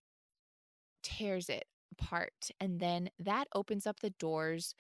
tears 1.03 1.49
it 1.49 1.65
apart. 1.93 2.51
And 2.61 2.81
then 2.81 3.11
that 3.19 3.49
opens 3.55 3.87
up 3.87 4.01
the 4.01 4.11
doors 4.19 4.75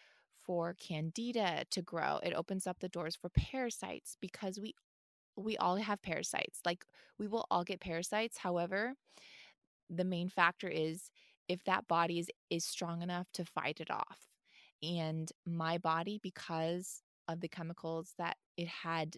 for 0.45 0.75
candida 0.75 1.65
to 1.71 1.83
grow. 1.83 2.19
It 2.23 2.35
opens 2.35 2.67
up 2.67 2.79
the 2.81 2.89
doors 2.89 3.17
for 3.17 3.31
parasites 3.31 4.17
because 4.21 4.59
we 4.61 4.75
we 5.37 5.57
all 5.57 5.77
have 5.77 6.03
parasites. 6.03 6.61
Like 6.65 6.85
we 7.19 7.27
will 7.27 7.47
all 7.51 7.65
get 7.65 7.81
parasites. 7.81 8.39
However, 8.39 8.95
the 9.89 10.05
main 10.05 10.29
factor 10.29 10.69
is 10.69 11.11
if 11.49 11.65
that 11.65 11.89
body 11.89 12.19
is, 12.19 12.29
is 12.51 12.65
strong 12.65 13.03
enough 13.03 13.27
to 13.35 13.45
fight 13.45 13.81
it 13.81 13.91
off. 13.91 14.19
And 14.83 15.31
my 15.47 15.79
body, 15.79 16.19
because 16.23 17.03
of 17.29 17.41
the 17.41 17.49
chemicals 17.49 18.15
that 18.19 18.37
it 18.57 18.69
had 18.69 19.17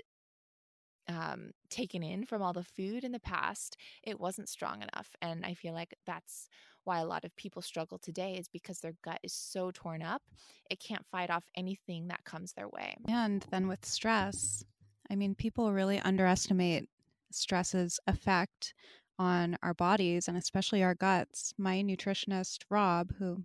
um, 1.08 1.50
taken 1.70 2.02
in 2.02 2.25
from 2.25 2.42
all 2.42 2.52
the 2.52 2.64
food 2.64 3.04
in 3.04 3.12
the 3.12 3.20
past, 3.20 3.76
it 4.02 4.18
wasn't 4.18 4.49
strong 4.49 4.82
enough. 4.82 5.14
And 5.20 5.44
I 5.44 5.54
feel 5.54 5.75
like 5.75 5.94
that's 6.06 6.49
why 6.84 6.99
a 6.99 7.06
lot 7.06 7.25
of 7.25 7.34
people 7.37 7.62
struggle 7.62 7.99
today 7.99 8.34
is 8.34 8.49
because 8.49 8.80
their 8.80 8.94
gut 9.02 9.18
is 9.23 9.32
so 9.32 9.70
torn 9.73 10.02
up, 10.02 10.23
it 10.70 10.80
can't 10.80 11.04
fight 11.11 11.30
off 11.30 11.44
anything 11.56 12.08
that 12.08 12.25
comes 12.25 12.52
their 12.52 12.68
way. 12.68 12.96
And 13.08 13.44
then 13.50 13.68
with 13.68 13.84
stress, 13.84 14.64
I 15.11 15.16
mean, 15.16 15.34
people 15.34 15.73
really 15.73 15.99
underestimate 16.00 16.88
stress's 17.32 17.99
effect 18.06 18.75
on 19.18 19.56
our 19.62 19.75
bodies 19.75 20.28
and 20.28 20.37
especially 20.37 20.82
our 20.82 20.94
guts. 20.94 21.54
My 21.58 21.82
nutritionist, 21.82 22.58
Rob, 22.70 23.12
who 23.18 23.42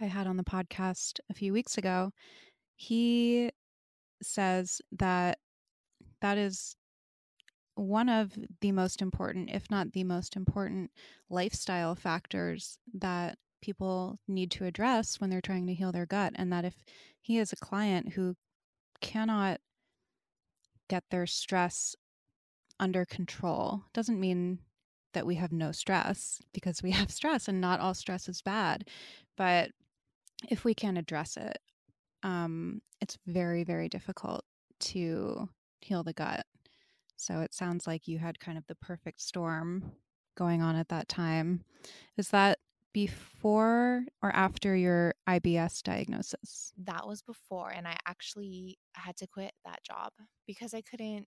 I 0.00 0.06
had 0.06 0.26
on 0.26 0.36
the 0.36 0.44
podcast 0.44 1.20
a 1.30 1.34
few 1.34 1.52
weeks 1.52 1.78
ago, 1.78 2.10
he 2.76 3.50
says 4.22 4.80
that 4.92 5.38
that 6.22 6.38
is 6.38 6.76
one 7.74 8.08
of 8.08 8.32
the 8.60 8.72
most 8.72 9.02
important, 9.02 9.50
if 9.50 9.70
not 9.70 9.92
the 9.92 10.04
most 10.04 10.36
important, 10.36 10.90
lifestyle 11.28 11.94
factors 11.94 12.78
that 12.94 13.38
people 13.60 14.18
need 14.28 14.50
to 14.52 14.64
address 14.64 15.20
when 15.20 15.30
they're 15.30 15.40
trying 15.40 15.66
to 15.66 15.74
heal 15.74 15.92
their 15.92 16.06
gut. 16.06 16.32
And 16.36 16.52
that 16.52 16.64
if 16.64 16.74
he 17.20 17.38
is 17.38 17.52
a 17.52 17.56
client 17.56 18.12
who 18.12 18.34
cannot 19.00 19.60
get 20.88 21.04
their 21.10 21.26
stress 21.26 21.96
under 22.78 23.04
control, 23.04 23.82
doesn't 23.92 24.20
mean 24.20 24.58
that 25.14 25.26
we 25.26 25.36
have 25.36 25.52
no 25.52 25.72
stress 25.72 26.40
because 26.52 26.82
we 26.82 26.90
have 26.92 27.10
stress 27.10 27.48
and 27.48 27.60
not 27.60 27.80
all 27.80 27.94
stress 27.94 28.28
is 28.28 28.42
bad. 28.42 28.84
But 29.36 29.70
if 30.48 30.64
we 30.64 30.74
can't 30.74 30.98
address 30.98 31.36
it, 31.36 31.58
um, 32.22 32.80
it's 33.00 33.18
very, 33.26 33.64
very 33.64 33.88
difficult 33.88 34.44
to 34.80 35.48
heal 35.84 36.02
the 36.02 36.12
gut. 36.12 36.44
So 37.16 37.40
it 37.40 37.54
sounds 37.54 37.86
like 37.86 38.08
you 38.08 38.18
had 38.18 38.40
kind 38.40 38.58
of 38.58 38.66
the 38.66 38.74
perfect 38.74 39.20
storm 39.20 39.92
going 40.36 40.62
on 40.62 40.76
at 40.76 40.88
that 40.88 41.08
time. 41.08 41.64
Is 42.16 42.28
that 42.30 42.58
before 42.92 44.04
or 44.22 44.34
after 44.34 44.76
your 44.76 45.14
IBS 45.28 45.82
diagnosis? 45.82 46.72
That 46.84 47.06
was 47.06 47.22
before. 47.22 47.70
And 47.70 47.86
I 47.86 47.96
actually 48.06 48.78
had 48.94 49.16
to 49.18 49.26
quit 49.26 49.52
that 49.64 49.82
job 49.84 50.12
because 50.46 50.74
I 50.74 50.82
couldn't, 50.82 51.26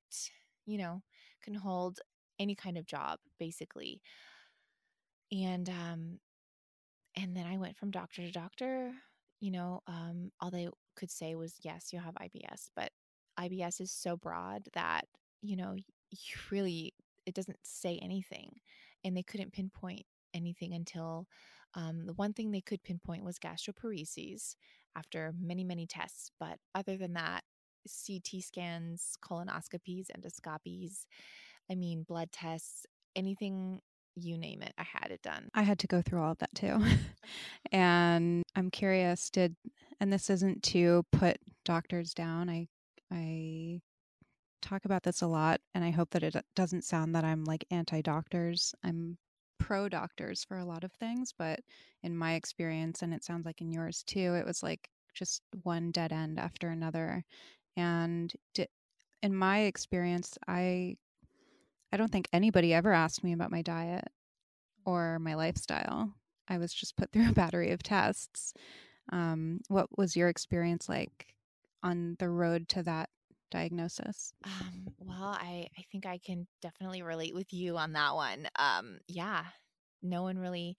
you 0.66 0.78
know, 0.78 1.02
can 1.44 1.56
hold 1.56 2.00
any 2.40 2.56
kind 2.56 2.78
of 2.78 2.86
job 2.86 3.20
basically. 3.40 4.02
And, 5.32 5.70
um, 5.70 6.20
and 7.16 7.36
then 7.36 7.46
I 7.46 7.58
went 7.58 7.78
from 7.78 7.92
doctor 7.92 8.22
to 8.22 8.32
doctor. 8.32 8.92
You 9.40 9.52
know, 9.52 9.82
um, 9.88 10.32
all 10.40 10.52
they 10.52 10.70
could 10.96 11.12
say 11.12 11.36
was, 11.36 11.56
yes, 11.62 11.92
you 11.92 12.00
have 12.00 12.16
IBS, 12.16 12.70
but 12.76 12.90
IBS 13.40 13.82
is 13.82 13.92
so 13.92 14.16
broad 14.18 14.64
that, 14.74 15.06
you 15.42 15.56
know, 15.56 15.74
you 15.74 16.36
really, 16.52 16.94
it 17.26 17.34
doesn't 17.34 17.60
say 17.64 18.00
anything. 18.02 18.52
And 19.04 19.16
they 19.16 19.24
couldn't 19.24 19.54
pinpoint 19.54 20.06
anything 20.34 20.74
until 20.74 21.28
um, 21.76 22.06
the 22.06 22.14
one 22.14 22.34
thing 22.34 22.52
they 22.52 22.62
could 22.62 22.84
pinpoint 22.84 23.24
was 23.24 23.38
gastroparesis 23.38 24.56
after 24.96 25.34
many, 25.40 25.64
many 25.64 25.86
tests. 25.86 26.32
But 26.40 26.58
other 26.74 26.98
than 26.98 27.14
that, 27.14 27.44
CT 27.86 28.42
scans, 28.44 29.18
colonoscopies, 29.24 30.08
endoscopies, 30.18 31.06
I 31.70 31.76
mean, 31.76 32.04
blood 32.04 32.32
tests, 32.32 32.86
anything 33.16 33.82
you 34.16 34.38
name 34.38 34.62
it, 34.62 34.74
I 34.78 34.84
had 34.84 35.12
it 35.12 35.22
done. 35.22 35.50
I 35.54 35.64
had 35.64 35.80
to 35.80 35.88
go 35.88 36.02
through 36.02 36.22
all 36.22 36.32
of 36.32 36.38
that 36.40 36.56
too. 36.56 36.80
and 37.72 38.44
I'm 38.56 38.72
curious, 38.72 39.30
did 39.30 39.56
and 40.00 40.12
this 40.12 40.30
isn't 40.30 40.64
to 40.64 41.04
put 41.12 41.38
doctors 41.64 42.14
down. 42.14 42.50
I 42.50 42.68
I 43.12 43.82
talk 44.62 44.86
about 44.86 45.04
this 45.04 45.22
a 45.22 45.28
lot 45.28 45.62
and 45.74 45.84
I 45.84 45.92
hope 45.92 46.10
that 46.12 46.24
it 46.24 46.36
doesn't 46.56 46.84
sound 46.84 47.16
that 47.16 47.24
I'm 47.24 47.44
like 47.44 47.66
anti-doctors. 47.72 48.74
I'm 48.84 49.18
pro 49.60 49.88
doctors 49.90 50.44
for 50.44 50.58
a 50.58 50.66
lot 50.66 50.84
of 50.84 50.92
things, 50.94 51.34
but 51.38 51.60
in 52.04 52.18
my 52.18 52.34
experience 52.34 53.02
and 53.02 53.14
it 53.14 53.24
sounds 53.24 53.46
like 53.46 53.62
in 53.62 53.72
yours 53.72 54.04
too, 54.04 54.36
it 54.36 54.46
was 54.46 54.64
like 54.64 54.90
just 55.14 55.42
one 55.64 55.92
dead 55.92 56.12
end 56.12 56.40
after 56.40 56.70
another. 56.70 57.24
And 57.78 58.34
in 59.22 59.36
my 59.36 59.62
experience, 59.62 60.38
I 60.48 60.98
I 61.92 61.98
don't 61.98 62.12
think 62.12 62.28
anybody 62.34 62.74
ever 62.74 62.92
asked 62.92 63.24
me 63.24 63.32
about 63.32 63.52
my 63.52 63.62
diet 63.62 64.06
or 64.86 65.20
my 65.20 65.36
lifestyle. 65.36 66.14
I 66.48 66.58
was 66.58 66.74
just 66.74 66.98
put 66.98 67.12
through 67.12 67.30
a 67.30 67.34
battery 67.34 67.72
of 67.72 67.84
tests. 67.84 68.54
Um, 69.12 69.62
what 69.68 69.98
was 69.98 70.16
your 70.16 70.30
experience 70.30 70.90
like 70.90 71.35
on 71.86 72.16
the 72.20 72.30
road 72.30 72.68
to 72.70 72.84
that 72.84 73.10
diagnosis? 73.52 74.34
Um, 74.44 74.88
well, 75.00 75.38
I, 75.40 75.68
I 75.78 75.84
think 75.92 76.06
I 76.06 76.18
can 76.18 76.48
definitely 76.62 77.02
relate 77.02 77.34
with 77.34 77.54
you 77.54 77.78
on 77.78 77.94
that 77.94 78.16
one. 78.16 78.48
Um, 78.58 78.98
yeah, 79.08 79.44
no 80.02 80.24
one 80.24 80.38
really 80.38 80.76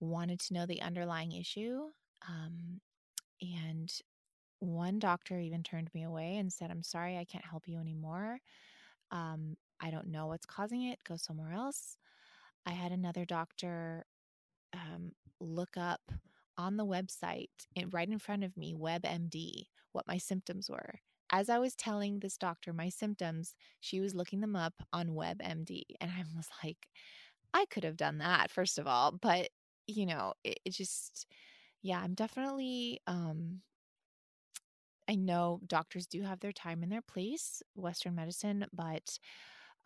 wanted 0.00 0.40
to 0.40 0.54
know 0.54 0.64
the 0.64 0.80
underlying 0.82 1.32
issue. 1.32 1.80
Um, 2.28 2.80
and 3.42 3.92
one 4.60 4.98
doctor 4.98 5.38
even 5.38 5.62
turned 5.62 5.90
me 5.92 6.04
away 6.04 6.36
and 6.36 6.52
said, 6.52 6.70
I'm 6.70 6.82
sorry, 6.82 7.16
I 7.16 7.24
can't 7.24 7.44
help 7.44 7.64
you 7.66 7.78
anymore. 7.78 8.38
Um, 9.10 9.56
I 9.80 9.90
don't 9.90 10.08
know 10.08 10.26
what's 10.26 10.46
causing 10.46 10.84
it. 10.84 10.98
Go 11.06 11.16
somewhere 11.16 11.52
else. 11.52 11.96
I 12.66 12.70
had 12.72 12.92
another 12.92 13.24
doctor 13.24 14.04
um, 14.74 15.12
look 15.40 15.76
up 15.76 16.00
on 16.58 16.76
the 16.76 16.84
website 16.84 17.48
in, 17.74 17.88
right 17.90 18.08
in 18.08 18.18
front 18.18 18.44
of 18.44 18.56
me, 18.56 18.74
WebMD, 18.74 19.66
what 19.92 20.06
my 20.06 20.18
symptoms 20.18 20.68
were. 20.68 21.00
As 21.30 21.48
I 21.48 21.58
was 21.58 21.74
telling 21.74 22.18
this 22.18 22.36
doctor 22.36 22.72
my 22.72 22.88
symptoms, 22.88 23.54
she 23.80 24.00
was 24.00 24.14
looking 24.14 24.40
them 24.40 24.56
up 24.56 24.74
on 24.92 25.10
WebMD. 25.10 25.82
And 26.00 26.10
I 26.10 26.24
was 26.36 26.48
like, 26.64 26.88
I 27.54 27.64
could 27.70 27.84
have 27.84 27.96
done 27.96 28.18
that, 28.18 28.50
first 28.50 28.78
of 28.78 28.86
all. 28.86 29.12
But, 29.12 29.48
you 29.86 30.04
know, 30.04 30.34
it, 30.44 30.58
it 30.64 30.74
just, 30.74 31.26
yeah, 31.80 32.00
I'm 32.00 32.14
definitely, 32.14 33.00
um, 33.06 33.60
I 35.08 35.14
know 35.14 35.60
doctors 35.66 36.06
do 36.06 36.22
have 36.22 36.40
their 36.40 36.52
time 36.52 36.82
and 36.82 36.92
their 36.92 37.02
place, 37.02 37.62
Western 37.74 38.14
medicine, 38.14 38.66
but 38.74 39.18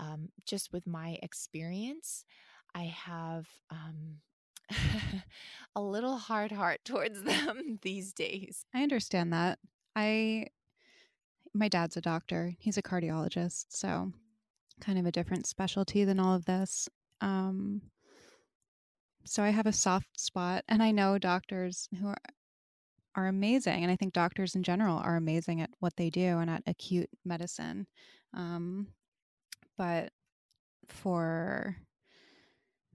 um, 0.01 0.31
just 0.47 0.73
with 0.73 0.87
my 0.87 1.19
experience, 1.23 2.25
I 2.75 2.85
have 2.85 3.47
um, 3.71 4.17
a 5.77 5.81
little 5.81 6.17
hard 6.17 6.53
heart 6.53 6.81
towards 6.85 7.23
them 7.25 7.79
these 7.83 8.13
days. 8.13 8.65
I 8.75 8.83
understand 8.83 9.33
that. 9.33 9.59
I 9.95 10.47
my 11.55 11.69
dad's 11.69 11.97
a 11.97 12.01
doctor. 12.01 12.55
He's 12.59 12.79
a 12.79 12.83
cardiologist, 12.83 13.67
so 13.69 14.13
kind 14.81 14.99
of 14.99 15.07
a 15.07 15.13
different 15.13 15.47
specialty 15.47 16.05
than 16.05 16.19
all 16.19 16.35
of 16.35 16.47
this. 16.47 16.89
Um, 17.21 17.83
so 19.25 19.43
I 19.43 19.51
have 19.51 19.67
a 19.67 19.73
soft 19.73 20.19
spot, 20.19 20.65
and 20.69 20.83
I 20.83 20.91
know 20.91 21.19
doctors 21.19 21.89
who 22.01 22.09
are 22.09 22.17
are 23.15 23.29
amazing, 23.29 23.83
and 23.83 23.93
I 23.93 23.97
think 23.97 24.15
doctors 24.15 24.55
in 24.55 24.63
general 24.63 24.97
are 24.99 25.17
amazing 25.17 25.61
at 25.61 25.71
what 25.81 25.95
they 25.97 26.09
do 26.09 26.39
and 26.39 26.49
at 26.49 26.63
acute 26.67 27.11
medicine. 27.25 27.87
Um, 28.35 28.89
but 29.77 30.11
for 30.89 31.77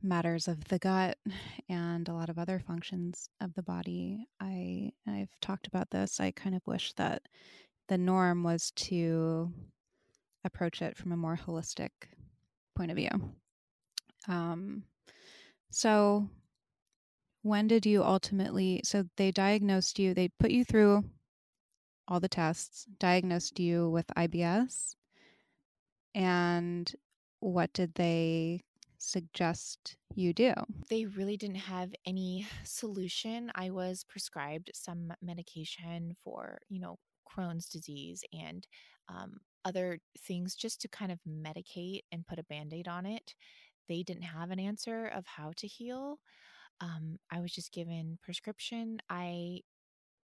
matters 0.02 0.48
of 0.48 0.64
the 0.66 0.80
gut 0.80 1.18
and 1.70 2.08
a 2.08 2.14
lot 2.14 2.30
of 2.30 2.38
other 2.38 2.60
functions 2.60 3.30
of 3.42 3.54
the 3.54 3.64
body, 3.64 4.28
I 4.40 4.92
I've 5.08 5.40
talked 5.42 5.68
about 5.68 5.90
this. 5.90 6.20
I 6.20 6.32
kind 6.32 6.56
of 6.56 6.62
wish 6.66 6.94
that 6.94 7.24
the 7.88 7.98
norm 7.98 8.44
was 8.44 8.72
to 8.72 9.52
approach 10.44 10.82
it 10.82 10.96
from 10.98 11.12
a 11.12 11.18
more 11.18 11.38
holistic 11.38 11.90
point 12.76 12.92
of 12.92 12.98
view. 12.98 13.10
Um, 14.28 14.84
so 15.72 16.30
when 17.44 17.68
did 17.68 17.86
you 17.86 18.04
ultimately 18.04 18.82
so 18.84 19.06
they 19.16 19.32
diagnosed 19.32 20.00
you 20.00 20.14
they 20.14 20.28
put 20.40 20.52
you 20.52 20.66
through 20.66 21.04
all 22.08 22.20
the 22.20 22.28
tests 22.28 22.86
diagnosed 23.00 23.60
you 23.60 23.90
with 23.90 24.08
IBS 24.18 24.96
and 26.14 26.94
what 27.40 27.72
did 27.74 27.94
they 27.96 28.62
suggest 29.08 29.98
you 30.16 30.34
do? 30.34 30.54
They 30.90 31.06
really 31.06 31.38
didn't 31.38 31.56
have 31.56 31.94
any 32.06 32.46
solution. 32.64 33.52
I 33.56 33.70
was 33.70 34.04
prescribed 34.04 34.72
some 34.74 35.14
medication 35.22 36.16
for, 36.24 36.60
you 36.70 36.80
know, 36.80 36.98
Crohn's 37.28 37.68
disease 37.68 38.24
and 38.34 38.68
um, 39.10 39.40
other 39.66 40.00
things 40.20 40.56
just 40.56 40.82
to 40.82 40.88
kind 40.88 41.12
of 41.12 41.20
medicate 41.28 42.02
and 42.12 42.28
put 42.28 42.40
a 42.40 42.44
band 42.44 42.74
aid 42.74 42.88
on 42.88 43.06
it. 43.06 43.34
They 43.88 44.04
didn't 44.04 44.24
have 44.24 44.52
an 44.52 44.60
answer 44.60 45.08
of 45.08 45.26
how 45.26 45.54
to 45.58 45.68
heal. 45.68 46.20
Um, 46.82 47.18
I 47.32 47.40
was 47.40 47.52
just 47.52 47.74
given 47.74 48.18
prescription. 48.22 49.00
I 49.10 49.62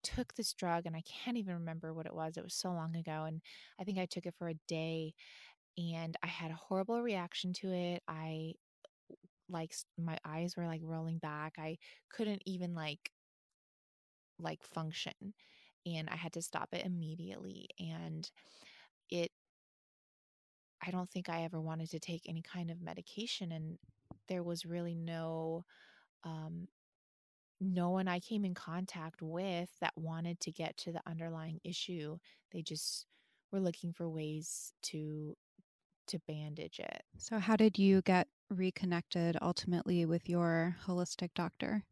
took 0.03 0.35
this 0.35 0.53
drug 0.53 0.87
and 0.87 0.97
I 0.97 1.03
can't 1.03 1.37
even 1.37 1.55
remember 1.55 1.95
what 1.95 2.07
it 2.07 2.15
was. 2.15 2.37
It 2.37 2.45
was 2.45 2.55
so 2.55 2.71
long 2.71 2.97
ago. 2.97 3.25
And 3.27 3.41
I 3.81 3.85
think 3.85 3.99
I 3.99 4.07
took 4.07 4.27
it 4.27 4.35
for 4.37 4.49
a 4.49 4.59
day 4.67 5.15
and 5.79 6.17
I 6.23 6.27
had 6.27 6.51
a 6.51 6.61
horrible 6.69 7.01
reaction 7.03 7.53
to 7.55 7.73
it. 7.73 8.03
I 8.09 8.55
like 9.53 9.75
my 9.99 10.19
eyes 10.25 10.57
were 10.57 10.67
like 10.67 10.81
rolling 10.83 11.19
back. 11.19 11.55
I 11.59 11.79
couldn't 12.11 12.43
even 12.47 12.75
like 12.75 13.11
like 14.39 14.63
function 14.63 15.35
and 15.87 16.09
I 16.09 16.17
had 16.17 16.33
to 16.35 16.43
stop 16.43 16.69
it 16.73 16.85
immediately 16.85 17.69
and 17.79 18.29
it 19.11 19.31
I 20.85 20.91
don't 20.91 21.11
think 21.11 21.29
I 21.29 21.45
ever 21.45 21.61
wanted 21.61 21.91
to 21.91 22.01
take 22.01 22.23
any 22.29 22.43
kind 22.43 22.71
of 22.71 22.83
medication 22.83 23.53
and 23.53 23.79
there 24.29 24.43
was 24.43 24.67
really 24.67 24.95
no 24.95 25.65
um 26.25 26.69
no 27.61 27.91
one 27.91 28.09
I 28.09 28.19
came 28.19 28.45
in 28.45 28.55
contact 28.55 29.23
with 29.23 29.71
that 29.81 29.93
wanted 29.97 30.41
to 30.41 30.53
get 30.53 30.77
to 30.79 30.93
the 30.93 31.03
underlying 31.07 31.61
issue. 31.65 32.19
They 32.51 32.63
just 32.63 33.07
were 33.53 33.61
looking 33.61 33.93
for 33.93 34.09
ways 34.09 34.73
to 34.85 35.37
to 36.09 36.19
bandage 36.27 36.79
it. 36.79 37.03
So, 37.19 37.39
how 37.39 37.57
did 37.57 37.79
you 37.79 38.03
get 38.03 38.29
reconnected 38.51 39.37
ultimately 39.41 40.05
with 40.05 40.29
your 40.29 40.77
holistic 40.87 41.31
doctor? 41.35 41.85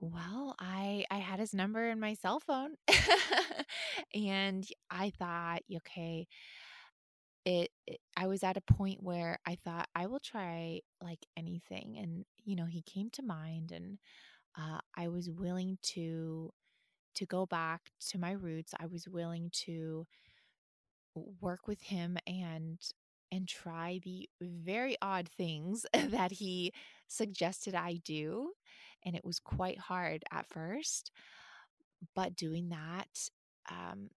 Well, 0.00 0.54
I 0.58 1.04
I 1.10 1.18
had 1.18 1.40
his 1.40 1.54
number 1.54 1.88
in 1.88 1.98
my 1.98 2.14
cell 2.14 2.40
phone. 2.40 2.76
and 4.14 4.66
I 4.90 5.10
thought, 5.10 5.62
okay, 5.74 6.26
it, 7.44 7.70
it 7.86 8.00
I 8.16 8.26
was 8.26 8.42
at 8.42 8.56
a 8.56 8.60
point 8.60 9.02
where 9.02 9.38
I 9.46 9.56
thought 9.64 9.88
I 9.94 10.06
will 10.06 10.20
try 10.20 10.80
like 11.02 11.24
anything 11.36 11.96
and 11.98 12.24
you 12.44 12.56
know, 12.56 12.66
he 12.66 12.82
came 12.82 13.10
to 13.10 13.22
mind 13.22 13.72
and 13.72 13.98
uh, 14.58 14.80
I 14.96 15.08
was 15.08 15.30
willing 15.30 15.78
to 15.94 16.52
to 17.16 17.26
go 17.26 17.46
back 17.46 17.90
to 18.10 18.18
my 18.18 18.32
roots. 18.32 18.74
I 18.78 18.86
was 18.86 19.08
willing 19.08 19.50
to 19.66 20.06
work 21.14 21.66
with 21.66 21.82
him 21.82 22.18
and 22.26 22.78
and 23.32 23.48
try 23.48 24.00
the 24.04 24.28
very 24.40 24.96
odd 25.02 25.28
things 25.28 25.84
that 25.92 26.30
he 26.30 26.72
suggested 27.08 27.74
I 27.74 28.00
do. 28.04 28.52
And 29.04 29.16
it 29.16 29.24
was 29.24 29.40
quite 29.40 29.78
hard 29.78 30.22
at 30.30 30.46
first. 30.46 31.10
But 32.14 32.36
doing 32.36 32.68
that 32.68 33.08
um, 33.70 34.10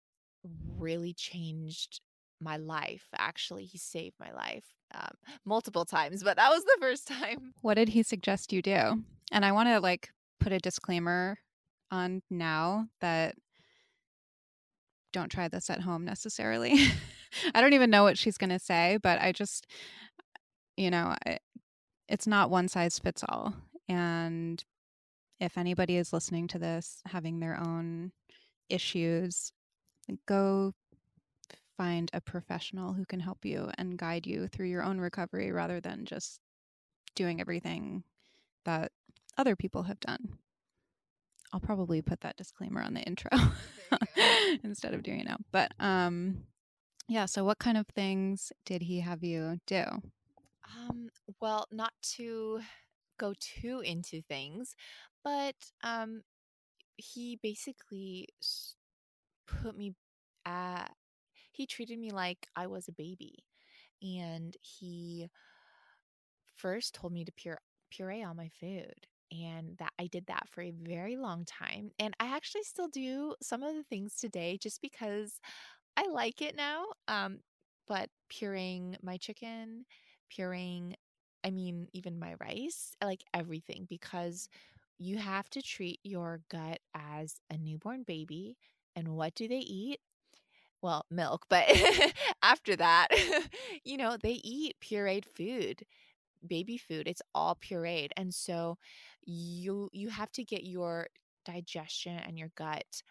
really 0.79 1.15
changed 1.15 2.01
my 2.41 2.57
life. 2.59 3.07
Actually, 3.17 3.65
he 3.65 3.79
saved 3.79 4.17
my 4.21 4.33
life 4.33 4.67
um, 4.95 5.17
multiple 5.45 5.85
times, 5.85 6.23
but 6.23 6.37
that 6.37 6.51
was 6.51 6.65
the 6.65 6.77
first 6.81 7.09
time. 7.09 7.55
What 7.63 7.75
did 7.75 7.89
he 7.89 8.03
suggest 8.03 8.53
you 8.53 8.61
do? 8.63 9.03
And 9.33 9.45
I 9.45 9.53
want 9.53 9.69
to 9.69 9.81
like 9.81 10.11
put 10.41 10.53
a 10.53 10.59
disclaimer 10.59 11.39
on 11.91 12.23
now 12.31 12.87
that 13.01 13.37
don't 15.13 15.31
try 15.31 15.49
this 15.49 15.71
at 15.71 15.81
home 15.81 16.05
necessarily. 16.05 16.79
I 17.55 17.61
don't 17.61 17.73
even 17.75 17.91
know 17.91 18.03
what 18.03 18.19
she's 18.19 18.39
going 18.39 18.51
to 18.51 18.59
say, 18.59 18.99
but 19.03 19.21
I 19.21 19.33
just, 19.33 19.67
you 20.77 20.91
know, 20.91 21.15
it's 22.09 22.27
not 22.27 22.51
one 22.51 22.69
size 22.69 22.99
fits 22.99 23.25
all. 23.29 23.55
And 23.89 24.63
if 25.41 25.59
anybody 25.59 25.97
is 25.97 26.13
listening 26.13 26.49
to 26.49 26.59
this 26.59 27.03
having 27.07 27.41
their 27.41 27.59
own 27.59 28.13
issues, 28.69 29.53
go 30.27 30.73
find 31.77 32.11
a 32.15 32.21
professional 32.21 32.95
who 32.95 33.05
can 33.05 33.21
help 33.21 33.45
you 33.45 33.71
and 33.77 33.99
guide 33.99 34.27
you 34.27 34.49
through 34.49 34.67
your 34.67 34.83
own 34.83 34.99
recovery 34.99 35.53
rather 35.53 35.81
than 35.81 36.07
just 36.07 36.41
doing 37.15 37.41
everything 37.41 38.03
that 38.65 38.93
other 39.37 39.55
people 39.57 39.85
have 39.85 40.01
done. 40.01 40.39
I'll 41.53 41.61
probably 41.61 42.03
put 42.03 42.21
that 42.21 42.37
disclaimer 42.37 42.83
on 42.83 42.95
the 42.95 43.01
intro 43.01 43.31
instead 44.65 44.95
of 44.95 45.03
doing 45.03 45.21
it 45.21 45.29
now. 45.29 45.39
But 45.53 45.73
um 45.79 46.45
yeah, 47.09 47.27
so 47.27 47.45
what 47.45 47.59
kind 47.59 47.77
of 47.79 47.87
things 47.89 48.53
did 48.65 48.83
he 48.83 49.01
have 49.01 49.23
you 49.23 49.61
do? 49.67 49.85
Um 50.77 51.09
well, 51.41 51.67
not 51.71 51.93
to 52.17 52.61
go 53.19 53.35
too 53.39 53.81
into 53.81 54.23
things, 54.23 54.75
but 55.25 55.55
um 55.83 56.23
he 56.97 57.39
basically 57.43 58.29
put 59.47 59.77
me 59.77 59.95
at 60.45 60.91
he 61.53 61.67
treated 61.67 61.99
me 61.99 62.11
like 62.11 62.49
I 62.57 62.67
was 62.67 62.89
a 62.89 62.93
baby. 62.93 63.45
And 64.03 64.55
he 64.61 65.29
first 66.57 66.95
told 66.95 67.13
me 67.13 67.25
to 67.25 67.33
pure, 67.33 67.59
puree 67.91 68.23
all 68.23 68.35
my 68.35 68.51
food. 68.61 69.07
And 69.33 69.77
that 69.79 69.93
I 69.99 70.07
did 70.07 70.27
that 70.27 70.49
for 70.51 70.63
a 70.63 70.71
very 70.73 71.17
long 71.17 71.45
time. 71.45 71.91
And 71.99 72.15
I 72.21 72.35
actually 72.35 72.63
still 72.63 72.89
do 72.89 73.35
some 73.43 73.63
of 73.63 73.75
the 73.75 73.83
things 73.85 74.17
today 74.17 74.59
just 74.61 74.81
because 74.81 75.41
I 75.97 76.09
like 76.09 76.43
it 76.43 76.57
now. 76.57 76.85
Um, 77.09 77.41
but 77.89 78.11
pureeing 78.33 78.97
my 79.03 79.17
chicken, 79.17 79.87
pureeing, 80.37 80.95
I 81.45 81.51
mean, 81.51 81.89
even 81.93 82.19
my 82.19 82.35
rice, 82.41 82.93
like 83.03 83.25
everything, 83.35 83.87
because 83.89 84.49
you 84.99 85.19
have 85.19 85.49
to 85.51 85.63
treat 85.63 86.01
your 86.03 86.41
gut 86.51 86.79
as 86.95 87.37
a 87.51 87.59
newborn 87.59 88.03
baby. 88.05 88.57
And 88.97 89.09
what 89.11 89.35
do 89.35 89.49
they 89.49 89.59
eat? 89.59 90.01
well, 90.83 91.05
milk, 91.11 91.47
but 91.49 91.65
after 92.43 92.77
that, 92.77 93.09
you 93.85 93.97
know, 93.97 94.17
they 94.23 94.41
eat 94.45 94.77
pureed 94.81 95.25
food, 95.35 95.85
baby 96.47 96.79
food. 96.79 97.07
It's 97.07 97.23
all 97.35 97.57
pureed. 97.57 98.11
And 98.17 98.33
so 98.33 98.79
you 99.25 99.91
you 99.93 100.09
have 100.09 100.33
to 100.33 100.45
get 100.45 100.65
your 100.65 101.09
digestion 101.45 102.19
and 102.19 102.39
your 102.39 102.51
gut 102.57 103.03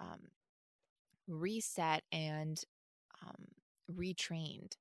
um, 0.00 0.20
reset 1.28 2.02
and 2.12 2.62
um, 3.22 3.46
retrained 3.92 4.72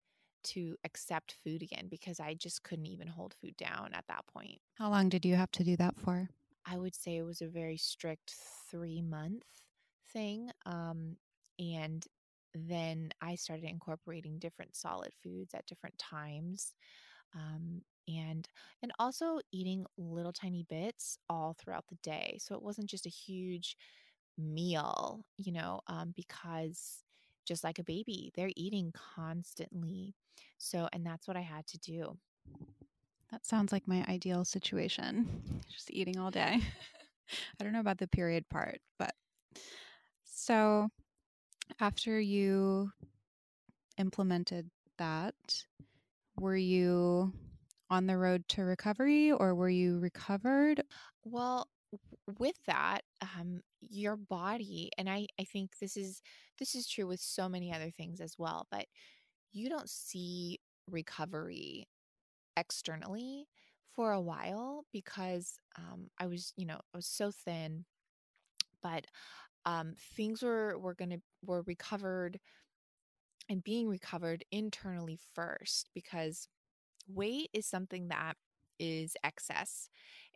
to 0.44 0.76
accept 0.84 1.36
food 1.44 1.62
again 1.62 1.88
because 1.90 2.20
I 2.20 2.34
just 2.34 2.64
couldn't 2.64 2.88
even 2.88 3.08
hold 3.08 3.34
food 3.34 3.56
down 3.58 3.92
at 3.94 4.06
that 4.08 4.26
point. 4.28 4.60
How 4.76 4.90
long 4.90 5.10
did 5.10 5.26
you 5.26 5.36
have 5.36 5.52
to 5.52 5.64
do 5.64 5.78
that 5.78 5.96
for? 5.98 6.30
I 6.66 6.78
would 6.78 6.96
say 6.96 7.18
it 7.18 7.24
was 7.24 7.42
a 7.42 7.48
very 7.48 7.78
strict 7.78 8.36
three 8.70 9.02
month 9.02 9.44
thing. 10.12 10.52
Um, 10.66 11.18
and 11.60 12.06
then 12.54 13.12
I 13.22 13.36
started 13.36 13.66
incorporating 13.66 14.40
different 14.40 14.76
solid 14.76 15.12
foods 15.24 15.54
at 15.54 15.66
different 15.66 15.98
times. 15.98 16.74
Um, 17.36 17.82
and 18.08 18.48
and 18.82 18.92
also 19.00 19.40
eating 19.52 19.86
little 19.98 20.34
tiny 20.34 20.66
bits 20.70 21.18
all 21.30 21.56
throughout 21.58 21.86
the 21.88 21.98
day. 22.04 22.38
So 22.40 22.56
it 22.56 22.62
wasn't 22.62 22.90
just 22.90 23.06
a 23.06 23.10
huge 23.10 23.78
meal 24.38 25.24
you 25.38 25.52
know 25.52 25.80
um, 25.88 26.12
because 26.16 27.04
just 27.46 27.64
like 27.64 27.78
a 27.78 27.84
baby 27.84 28.32
they're 28.36 28.52
eating 28.56 28.92
constantly. 29.16 30.16
So 30.58 30.88
and 30.94 31.06
that's 31.06 31.28
what 31.28 31.38
i 31.38 31.42
had 31.42 31.68
to 31.68 31.78
do. 31.80 32.18
That 33.32 33.46
sounds 33.46 33.72
like 33.72 33.88
my 33.88 34.06
ideal 34.08 34.46
situation 34.46 35.62
just 35.72 35.92
eating 35.92 36.18
all 36.20 36.32
day. 36.32 36.60
I 37.60 37.64
don't 37.64 37.74
know 37.74 37.80
about 37.80 37.98
the 37.98 38.08
period 38.08 38.48
part 38.50 38.80
but 39.00 39.14
so 40.24 40.90
after 41.80 42.20
you 42.20 42.92
implemented 43.98 44.70
that, 44.98 45.64
were 46.38 46.58
you 46.58 47.34
on 47.94 48.08
the 48.08 48.18
road 48.18 48.44
to 48.50 48.64
recovery 48.64 49.32
or 49.32 49.54
were 49.54 49.70
you 49.70 50.00
recovered? 50.00 50.82
Well, 51.24 51.68
with 52.40 52.56
that, 52.66 53.02
um, 53.22 53.62
your 53.88 54.16
body, 54.16 54.90
and 54.98 55.08
I, 55.08 55.28
I 55.40 55.44
think 55.44 55.78
this 55.80 55.96
is 55.96 56.20
this 56.58 56.74
is 56.74 56.88
true 56.88 57.06
with 57.06 57.20
so 57.20 57.48
many 57.48 57.72
other 57.72 57.92
things 57.92 58.20
as 58.20 58.34
well, 58.36 58.66
but 58.72 58.86
you 59.52 59.70
don't 59.70 59.88
see 59.90 60.60
recovery 60.90 61.88
externally 62.58 63.46
for 63.96 64.12
a 64.12 64.22
while 64.22 64.86
because 64.92 65.60
um, 65.78 66.10
I 66.20 66.26
was, 66.26 66.52
you 66.58 66.66
know, 66.66 66.80
I 66.96 66.98
was 66.98 67.06
so 67.06 67.32
thin, 67.46 67.86
but 68.82 69.06
um, 69.68 69.94
things 70.16 70.42
were 70.42 70.80
were 70.80 70.96
to 70.96 71.22
were 71.46 71.62
recovered 71.68 72.40
and 73.50 73.64
being 73.64 73.88
recovered 73.88 74.44
internally 74.52 75.20
first 75.36 75.92
because 75.94 76.48
weight 77.08 77.50
is 77.54 77.66
something 77.66 78.08
that 78.10 78.36
is 78.80 79.16
excess 79.24 79.90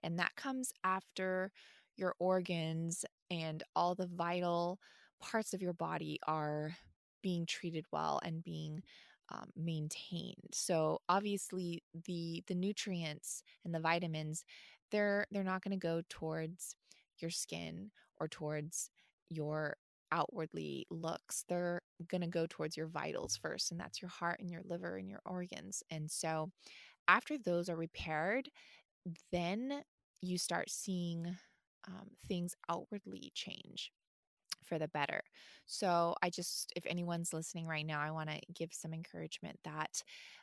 and 0.04 0.20
that 0.20 0.36
comes 0.36 0.72
after 0.84 1.52
your 1.96 2.16
organs 2.20 3.04
and 3.32 3.64
all 3.76 3.96
the 3.96 4.08
vital 4.08 4.80
parts 5.20 5.54
of 5.54 5.62
your 5.62 5.74
body 5.74 6.20
are 6.28 6.78
being 7.22 7.46
treated 7.46 7.86
well 7.92 8.20
and 8.24 8.44
being 8.44 8.82
um, 9.30 9.50
maintained. 9.56 10.38
So 10.54 11.02
obviously 11.10 11.84
the 12.06 12.44
the 12.48 12.56
nutrients 12.56 13.44
and 13.66 13.74
the 13.74 13.80
vitamins 13.80 14.46
they're 14.92 15.26
they're 15.32 15.44
not 15.44 15.64
going 15.64 15.78
to 15.78 15.88
go 15.88 16.02
towards 16.08 16.76
your 17.18 17.32
skin 17.32 17.92
or 18.20 18.28
towards 18.28 18.90
your 19.30 19.76
outwardly 20.12 20.86
looks 20.90 21.44
they're 21.50 21.82
going 22.08 22.22
to 22.22 22.28
go 22.28 22.46
towards 22.50 22.78
your 22.78 22.88
vitals 22.88 23.38
first 23.42 23.72
and 23.72 23.80
that's 23.80 24.02
your 24.02 24.10
heart 24.10 24.40
and 24.40 24.50
your 24.50 24.62
liver 24.66 24.98
and 24.98 25.10
your 25.10 25.22
organs 25.26 25.84
and 25.92 26.10
so 26.10 26.50
after 27.08 27.38
those 27.38 27.70
are 27.70 27.76
repaired 27.76 28.50
then 29.32 29.82
you 30.22 30.38
start 30.38 30.70
seeing 30.70 31.36
um, 31.88 32.10
things 32.28 32.56
outwardly 32.70 33.32
change 33.34 33.92
for 34.64 34.78
the 34.78 34.88
better. 34.90 35.22
So 35.66 36.16
I 36.22 36.30
just, 36.30 36.72
if 36.76 36.86
anyone's 36.86 37.34
listening 37.34 37.68
right 37.68 37.86
now, 37.86 38.02
I 38.02 38.12
want 38.12 38.30
to 38.30 38.40
give 38.54 38.70
some 38.74 38.94
encouragement 38.94 39.58
that 39.64 40.02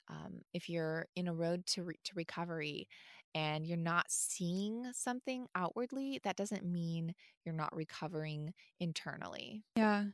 um, 0.09 0.41
if 0.53 0.69
you're 0.69 1.07
in 1.17 1.29
a 1.29 1.35
road 1.35 1.67
to 1.67 1.85
re- 1.85 1.99
to 2.05 2.13
recovery 2.15 2.89
and 3.35 3.67
you're 3.67 3.77
not 3.77 4.07
seeing 4.09 4.87
something 4.93 5.47
outwardly, 5.55 6.21
that 6.25 6.37
doesn't 6.37 6.65
mean 6.65 7.15
you're 7.45 7.55
not 7.55 7.75
recovering 7.75 8.55
internally. 8.81 9.65
Yeah, 9.77 10.05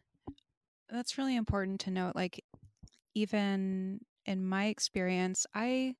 that's 0.88 1.18
really 1.18 1.36
important 1.36 1.80
to 1.80 1.90
note. 1.90 2.16
Like, 2.16 2.42
even 3.14 4.00
in 4.26 4.44
my 4.44 4.66
experience, 4.66 5.46
I, 5.54 5.94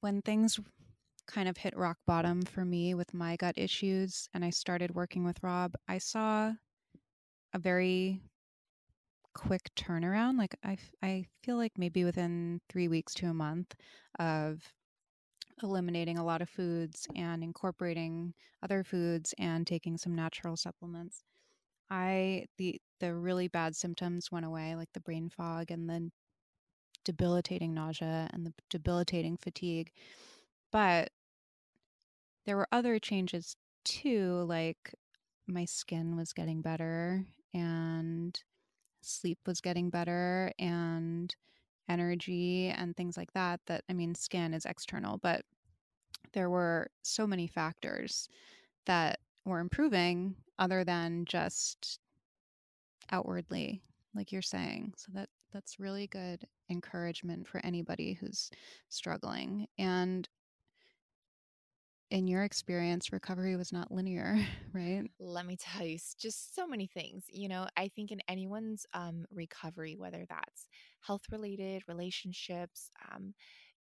when 0.00 0.22
things 0.22 0.58
kind 1.26 1.48
of 1.48 1.56
hit 1.56 1.76
rock 1.76 1.98
bottom 2.06 2.42
for 2.42 2.64
me 2.64 2.94
with 2.94 3.14
my 3.14 3.36
gut 3.36 3.54
issues 3.56 4.28
and 4.34 4.44
I 4.44 4.50
started 4.50 4.94
working 4.94 5.24
with 5.24 5.42
Rob, 5.42 5.74
I 5.88 5.98
saw 5.98 6.52
a 7.54 7.58
very 7.58 8.20
quick 9.34 9.70
turnaround. 9.76 10.38
Like 10.38 10.56
I, 10.64 10.76
I 11.02 11.26
feel 11.42 11.56
like 11.56 11.72
maybe 11.78 12.04
within 12.04 12.60
three 12.68 12.88
weeks 12.88 13.14
to 13.14 13.26
a 13.26 13.34
month 13.34 13.74
of 14.18 14.62
eliminating 15.62 16.18
a 16.18 16.24
lot 16.24 16.42
of 16.42 16.48
foods 16.50 17.06
and 17.14 17.42
incorporating 17.42 18.34
other 18.62 18.84
foods 18.84 19.34
and 19.38 19.66
taking 19.66 19.96
some 19.98 20.14
natural 20.14 20.56
supplements. 20.56 21.24
I 21.90 22.46
the 22.58 22.80
the 23.00 23.14
really 23.14 23.48
bad 23.48 23.76
symptoms 23.76 24.30
went 24.32 24.46
away, 24.46 24.76
like 24.76 24.92
the 24.94 25.00
brain 25.00 25.30
fog 25.30 25.70
and 25.70 25.88
the 25.88 26.10
debilitating 27.04 27.74
nausea 27.74 28.30
and 28.32 28.46
the 28.46 28.54
debilitating 28.70 29.36
fatigue. 29.36 29.92
But 30.72 31.10
there 32.44 32.56
were 32.56 32.68
other 32.72 32.98
changes 32.98 33.56
too, 33.84 34.44
like 34.48 34.94
my 35.46 35.64
skin 35.64 36.16
was 36.16 36.32
getting 36.32 36.62
better 36.62 37.26
and 37.54 38.42
sleep 39.02 39.38
was 39.46 39.60
getting 39.60 39.90
better 39.90 40.52
and 40.58 41.34
energy 41.92 42.68
and 42.70 42.96
things 42.96 43.16
like 43.16 43.32
that 43.34 43.60
that 43.66 43.84
i 43.90 43.92
mean 43.92 44.14
skin 44.14 44.54
is 44.54 44.64
external 44.64 45.18
but 45.18 45.44
there 46.32 46.48
were 46.48 46.88
so 47.02 47.26
many 47.26 47.46
factors 47.46 48.28
that 48.86 49.18
were 49.44 49.60
improving 49.60 50.34
other 50.58 50.84
than 50.84 51.26
just 51.26 52.00
outwardly 53.10 53.82
like 54.14 54.32
you're 54.32 54.40
saying 54.40 54.94
so 54.96 55.12
that 55.14 55.28
that's 55.52 55.78
really 55.78 56.06
good 56.06 56.46
encouragement 56.70 57.46
for 57.46 57.60
anybody 57.62 58.14
who's 58.14 58.50
struggling 58.88 59.66
and 59.78 60.28
in 62.12 62.28
your 62.28 62.44
experience, 62.44 63.10
recovery 63.10 63.56
was 63.56 63.72
not 63.72 63.90
linear, 63.90 64.38
right? 64.74 65.02
Let 65.18 65.46
me 65.46 65.56
tell 65.56 65.86
you, 65.86 65.98
just 66.18 66.54
so 66.54 66.66
many 66.66 66.86
things. 66.86 67.24
You 67.32 67.48
know, 67.48 67.66
I 67.76 67.88
think 67.88 68.12
in 68.12 68.20
anyone's 68.28 68.84
um, 68.92 69.24
recovery, 69.32 69.96
whether 69.96 70.26
that's 70.28 70.66
health 71.06 71.22
related, 71.30 71.82
relationships, 71.88 72.90
um, 73.12 73.34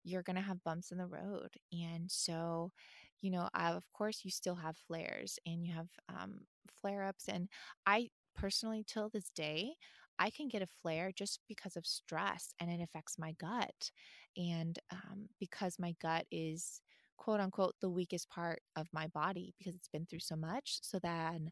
you're 0.03 0.23
going 0.23 0.37
to 0.37 0.43
have 0.43 0.63
bumps 0.65 0.91
in 0.93 0.99
the 0.99 1.07
road. 1.07 1.51
And 1.73 2.11
so, 2.11 2.73
you 3.21 3.31
know, 3.31 3.49
uh, 3.55 3.73
of 3.77 3.85
course, 3.93 4.21
you 4.25 4.31
still 4.31 4.55
have 4.57 4.77
flares 4.77 5.39
and 5.47 5.65
you 5.65 5.75
have 5.75 5.89
um, 6.09 6.41
flare 6.81 7.05
ups. 7.05 7.29
And 7.29 7.49
I 7.87 8.09
personally, 8.35 8.85
till 8.87 9.11
this 9.11 9.31
day, 9.35 9.75
I 10.19 10.31
can 10.31 10.49
get 10.49 10.63
a 10.63 10.67
flare 10.83 11.13
just 11.15 11.41
because 11.49 11.77
of 11.77 11.87
stress 11.87 12.53
and 12.61 12.71
it 12.71 12.83
affects 12.83 13.19
my 13.19 13.33
gut. 13.33 13.91
And 14.37 14.79
um, 14.93 15.29
because 15.39 15.79
my 15.79 15.95
gut 16.01 16.27
is 16.31 16.81
quote 17.17 17.41
unquote 17.41 17.75
the 17.81 17.91
weakest 17.91 18.31
part 18.31 18.61
of 18.77 18.87
my 18.93 19.07
body 19.09 19.55
because 19.59 19.75
it's 19.75 19.89
been 19.89 20.07
through 20.07 20.21
so 20.21 20.37
much. 20.37 20.79
So 20.83 20.99
then 20.99 21.51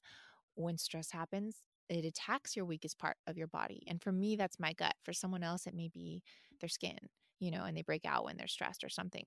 when 0.54 0.78
stress 0.78 1.10
happens, 1.12 1.56
it 1.88 2.04
attacks 2.04 2.56
your 2.56 2.64
weakest 2.64 2.98
part 2.98 3.16
of 3.26 3.36
your 3.36 3.46
body. 3.46 3.82
And 3.86 4.02
for 4.02 4.12
me, 4.12 4.36
that's 4.36 4.60
my 4.60 4.72
gut. 4.72 4.94
For 5.04 5.12
someone 5.12 5.42
else, 5.42 5.66
it 5.66 5.74
may 5.74 5.88
be 5.88 6.22
their 6.60 6.68
skin, 6.68 6.98
you 7.38 7.50
know, 7.50 7.64
and 7.64 7.76
they 7.76 7.82
break 7.82 8.04
out 8.04 8.24
when 8.24 8.36
they're 8.36 8.46
stressed 8.46 8.84
or 8.84 8.88
something. 8.88 9.24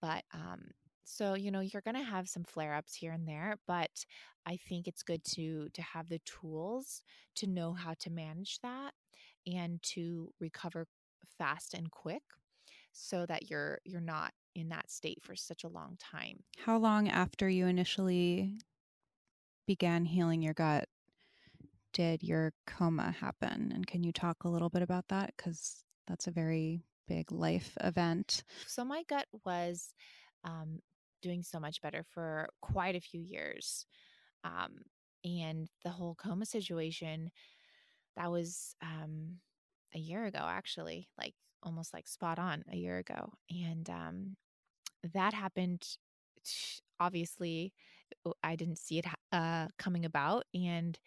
But 0.00 0.24
um, 0.32 0.70
so 1.04 1.34
you 1.34 1.50
know, 1.50 1.60
you're 1.60 1.82
gonna 1.82 2.02
have 2.02 2.28
some 2.28 2.44
flare 2.44 2.74
ups 2.74 2.94
here 2.94 3.12
and 3.12 3.26
there, 3.26 3.56
but 3.66 4.04
I 4.46 4.56
think 4.56 4.86
it's 4.88 5.02
good 5.02 5.24
to 5.34 5.68
to 5.74 5.82
have 5.82 6.08
the 6.08 6.20
tools 6.24 7.02
to 7.36 7.46
know 7.46 7.72
how 7.72 7.94
to 8.00 8.10
manage 8.10 8.58
that 8.62 8.92
and 9.46 9.82
to 9.82 10.32
recover 10.40 10.86
fast 11.38 11.74
and 11.74 11.90
quick 11.90 12.22
so 12.92 13.26
that 13.26 13.50
you're 13.50 13.78
you're 13.84 14.00
not 14.00 14.32
in 14.54 14.68
that 14.70 14.90
state 14.90 15.18
for 15.22 15.36
such 15.36 15.64
a 15.64 15.68
long 15.68 15.96
time. 15.98 16.42
How 16.58 16.78
long 16.78 17.08
after 17.08 17.48
you 17.48 17.66
initially 17.66 18.58
began 19.66 20.04
healing 20.04 20.42
your 20.42 20.54
gut 20.54 20.88
did 21.92 22.22
your 22.22 22.52
coma 22.66 23.10
happen? 23.12 23.72
And 23.74 23.86
can 23.86 24.02
you 24.02 24.12
talk 24.12 24.44
a 24.44 24.48
little 24.48 24.68
bit 24.68 24.82
about 24.82 25.08
that? 25.08 25.32
Because 25.36 25.84
that's 26.06 26.26
a 26.26 26.32
very 26.32 26.84
big 27.08 27.32
life 27.32 27.76
event. 27.82 28.44
So, 28.66 28.84
my 28.84 29.02
gut 29.08 29.26
was 29.44 29.92
um, 30.44 30.80
doing 31.22 31.42
so 31.42 31.58
much 31.60 31.80
better 31.80 32.04
for 32.14 32.48
quite 32.60 32.96
a 32.96 33.00
few 33.00 33.20
years. 33.20 33.86
Um, 34.44 34.82
and 35.24 35.68
the 35.84 35.90
whole 35.90 36.14
coma 36.14 36.46
situation, 36.46 37.30
that 38.16 38.30
was 38.30 38.74
um, 38.82 39.38
a 39.94 39.98
year 39.98 40.24
ago, 40.24 40.40
actually, 40.42 41.08
like 41.18 41.34
almost 41.62 41.92
like 41.92 42.08
spot 42.08 42.38
on 42.38 42.64
a 42.72 42.76
year 42.76 42.98
ago. 42.98 43.32
And 43.50 43.88
um, 43.90 44.36
that 45.14 45.34
happened, 45.34 45.86
obviously, 46.98 47.72
I 48.42 48.56
didn't 48.56 48.78
see 48.78 48.98
it 48.98 49.06
uh, 49.32 49.68
coming 49.78 50.04
about. 50.04 50.44
And 50.54 50.98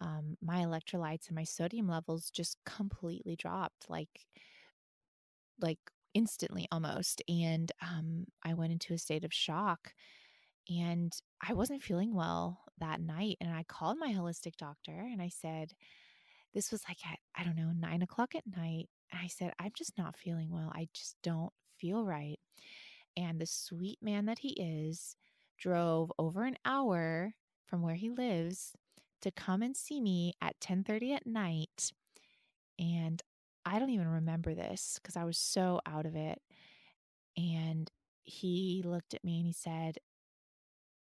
um, 0.00 0.36
my 0.42 0.58
electrolytes 0.58 1.28
and 1.28 1.36
my 1.36 1.44
sodium 1.44 1.88
levels 1.88 2.30
just 2.30 2.58
completely 2.64 3.36
dropped 3.36 3.88
like, 3.88 4.26
like 5.60 5.78
instantly 6.14 6.66
almost. 6.72 7.22
And 7.28 7.70
um, 7.82 8.26
I 8.44 8.54
went 8.54 8.72
into 8.72 8.94
a 8.94 8.98
state 8.98 9.24
of 9.24 9.32
shock 9.32 9.94
and 10.68 11.12
I 11.46 11.52
wasn't 11.54 11.82
feeling 11.82 12.14
well 12.14 12.60
that 12.78 13.00
night. 13.00 13.36
And 13.40 13.52
I 13.52 13.64
called 13.64 13.98
my 13.98 14.12
holistic 14.12 14.56
doctor 14.56 14.92
and 14.92 15.20
I 15.20 15.28
said, 15.28 15.72
this 16.54 16.70
was 16.70 16.82
like 16.88 16.98
at, 17.10 17.18
I 17.36 17.44
don't 17.44 17.56
know, 17.56 17.72
nine 17.76 18.02
o'clock 18.02 18.34
at 18.34 18.46
night. 18.46 18.88
And 19.12 19.20
I 19.22 19.26
said, 19.26 19.52
I'm 19.58 19.72
just 19.76 19.98
not 19.98 20.16
feeling 20.16 20.50
well. 20.50 20.72
I 20.74 20.88
just 20.94 21.16
don't 21.22 21.52
feel 21.78 22.04
right. 22.04 22.38
And 23.16 23.40
the 23.40 23.46
sweet 23.46 23.98
man 24.00 24.26
that 24.26 24.38
he 24.38 24.50
is 24.50 25.16
drove 25.58 26.12
over 26.18 26.44
an 26.44 26.56
hour 26.64 27.34
from 27.66 27.82
where 27.82 27.94
he 27.94 28.10
lives 28.10 28.72
to 29.24 29.30
come 29.30 29.62
and 29.62 29.76
see 29.76 30.00
me 30.00 30.34
at 30.40 30.60
10:30 30.60 31.14
at 31.14 31.26
night. 31.26 31.92
And 32.78 33.22
I 33.66 33.78
don't 33.78 33.90
even 33.90 34.08
remember 34.08 34.54
this 34.54 34.98
because 35.02 35.16
I 35.16 35.24
was 35.24 35.38
so 35.38 35.80
out 35.86 36.06
of 36.06 36.14
it. 36.16 36.40
And 37.36 37.90
he 38.22 38.82
looked 38.84 39.14
at 39.14 39.24
me 39.24 39.38
and 39.38 39.46
he 39.46 39.52
said, 39.52 39.98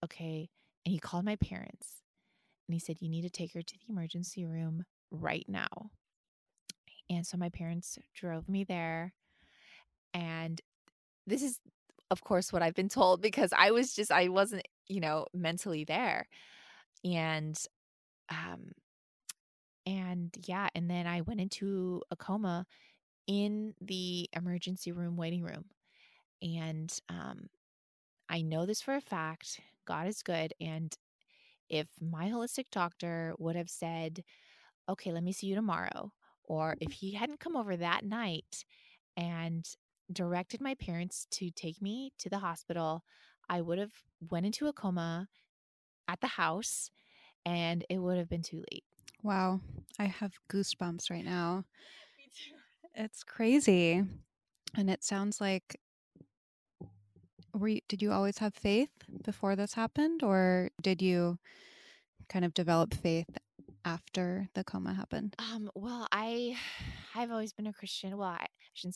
Okay. 0.04 0.50
And 0.84 0.92
he 0.92 0.98
called 0.98 1.24
my 1.24 1.36
parents 1.36 2.02
and 2.68 2.74
he 2.74 2.80
said, 2.80 2.98
You 3.00 3.08
need 3.08 3.22
to 3.22 3.30
take 3.30 3.52
her 3.54 3.62
to 3.62 3.74
the 3.74 3.92
emergency 3.92 4.44
room 4.44 4.84
right 5.10 5.44
now. 5.48 5.90
And 7.08 7.26
so 7.26 7.36
my 7.36 7.48
parents 7.48 7.98
drove 8.14 8.48
me 8.48 8.64
there. 8.64 9.12
And 10.14 10.60
this 11.26 11.42
is, 11.42 11.58
of 12.10 12.22
course, 12.22 12.52
what 12.52 12.62
I've 12.62 12.74
been 12.74 12.88
told 12.88 13.20
because 13.22 13.52
I 13.56 13.70
was 13.72 13.94
just, 13.94 14.10
I 14.12 14.28
wasn't, 14.28 14.66
you 14.88 15.00
know, 15.00 15.26
mentally 15.34 15.84
there. 15.84 16.28
And, 17.04 17.58
um, 18.30 18.72
and 19.86 20.34
yeah, 20.46 20.68
and 20.74 20.90
then 20.90 21.06
I 21.06 21.22
went 21.22 21.40
into 21.40 22.02
a 22.10 22.16
coma 22.16 22.66
in 23.26 23.74
the 23.80 24.28
emergency 24.34 24.92
room 24.92 25.16
waiting 25.16 25.42
room. 25.42 25.64
And 26.42 26.92
um, 27.08 27.48
I 28.28 28.42
know 28.42 28.66
this 28.66 28.80
for 28.80 28.94
a 28.94 29.00
fact 29.00 29.60
God 29.86 30.06
is 30.06 30.22
good. 30.22 30.54
And 30.60 30.94
if 31.68 31.88
my 32.00 32.28
holistic 32.28 32.66
doctor 32.72 33.34
would 33.38 33.56
have 33.56 33.70
said, 33.70 34.22
okay, 34.88 35.12
let 35.12 35.22
me 35.22 35.32
see 35.32 35.46
you 35.46 35.54
tomorrow, 35.54 36.12
or 36.44 36.76
if 36.80 36.92
he 36.92 37.12
hadn't 37.12 37.40
come 37.40 37.56
over 37.56 37.76
that 37.76 38.04
night 38.04 38.64
and 39.16 39.64
directed 40.12 40.60
my 40.60 40.74
parents 40.74 41.26
to 41.30 41.50
take 41.50 41.80
me 41.80 42.12
to 42.18 42.28
the 42.28 42.38
hospital, 42.38 43.04
I 43.48 43.60
would 43.60 43.78
have 43.78 43.92
went 44.30 44.46
into 44.46 44.66
a 44.66 44.72
coma 44.72 45.28
at 46.08 46.20
the 46.20 46.26
house 46.26 46.90
and 47.44 47.84
it 47.88 47.98
would 47.98 48.18
have 48.18 48.28
been 48.28 48.42
too 48.42 48.64
late. 48.72 48.84
Wow, 49.22 49.60
I 49.98 50.04
have 50.04 50.32
goosebumps 50.50 51.10
right 51.10 51.24
now. 51.24 51.64
Me 52.16 52.30
too. 52.34 52.56
It's 52.94 53.22
crazy. 53.22 54.02
And 54.76 54.88
it 54.90 55.02
sounds 55.04 55.40
like 55.40 55.80
were 57.52 57.68
you, 57.68 57.80
did 57.88 58.00
you 58.02 58.12
always 58.12 58.38
have 58.38 58.54
faith 58.54 58.90
before 59.24 59.56
this 59.56 59.74
happened 59.74 60.22
or 60.22 60.70
did 60.82 61.02
you 61.02 61.38
kind 62.28 62.44
of 62.44 62.54
develop 62.54 62.94
faith 62.94 63.38
after 63.84 64.48
the 64.54 64.64
coma 64.64 64.94
happened? 64.94 65.34
Um, 65.38 65.70
well, 65.74 66.06
I 66.12 66.56
I've 67.14 67.30
always 67.30 67.52
been 67.52 67.66
a 67.66 67.72
Christian. 67.72 68.16
Well, 68.16 68.28
I 68.28 68.46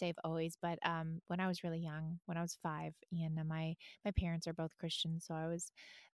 I've 0.03 0.18
always, 0.25 0.57
but 0.61 0.79
um, 0.85 1.20
when 1.29 1.40
I 1.40 1.49
was 1.49 1.62
really 1.64 1.79
young, 1.79 2.18
when 2.27 2.37
I 2.37 2.42
was 2.42 2.57
five, 2.62 2.94
and 3.12 3.38
uh, 3.38 3.44
my 3.44 3.75
my 4.05 4.11
parents 4.12 4.47
are 4.47 4.53
both 4.53 4.77
Christians, 4.79 5.25
so 5.27 5.35
I 5.35 5.47
was 5.47 5.70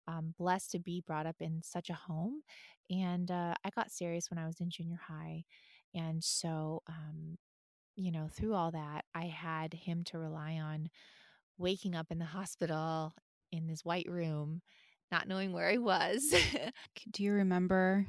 um, 0.09 0.35
blessed 0.39 0.73
to 0.73 0.79
be 0.79 1.03
brought 1.07 1.27
up 1.27 1.37
in 1.41 1.63
such 1.63 1.91
a 1.91 1.95
home. 1.95 2.43
And 2.91 3.31
uh, 3.31 3.55
I 3.65 3.71
got 3.71 3.91
serious 3.93 4.31
when 4.31 4.39
I 4.39 4.47
was 4.47 4.61
in 4.61 4.71
junior 4.71 5.01
high, 5.07 5.45
and 5.95 6.23
so 6.23 6.83
um, 6.89 7.39
you 7.97 8.13
know, 8.13 8.29
through 8.31 8.55
all 8.55 8.71
that, 8.71 9.05
I 9.15 9.27
had 9.27 9.75
him 9.75 10.05
to 10.05 10.19
rely 10.19 10.55
on. 10.55 10.89
Waking 11.59 11.95
up 11.95 12.07
in 12.11 12.19
the 12.19 12.25
hospital 12.37 13.13
in 13.53 13.67
this 13.67 13.85
white 13.85 14.07
room, 14.09 14.63
not 15.13 15.29
knowing 15.29 15.53
where 15.53 15.69
I 15.69 15.77
was. 15.77 16.35
Do 17.11 17.23
you 17.23 17.33
remember 17.33 18.07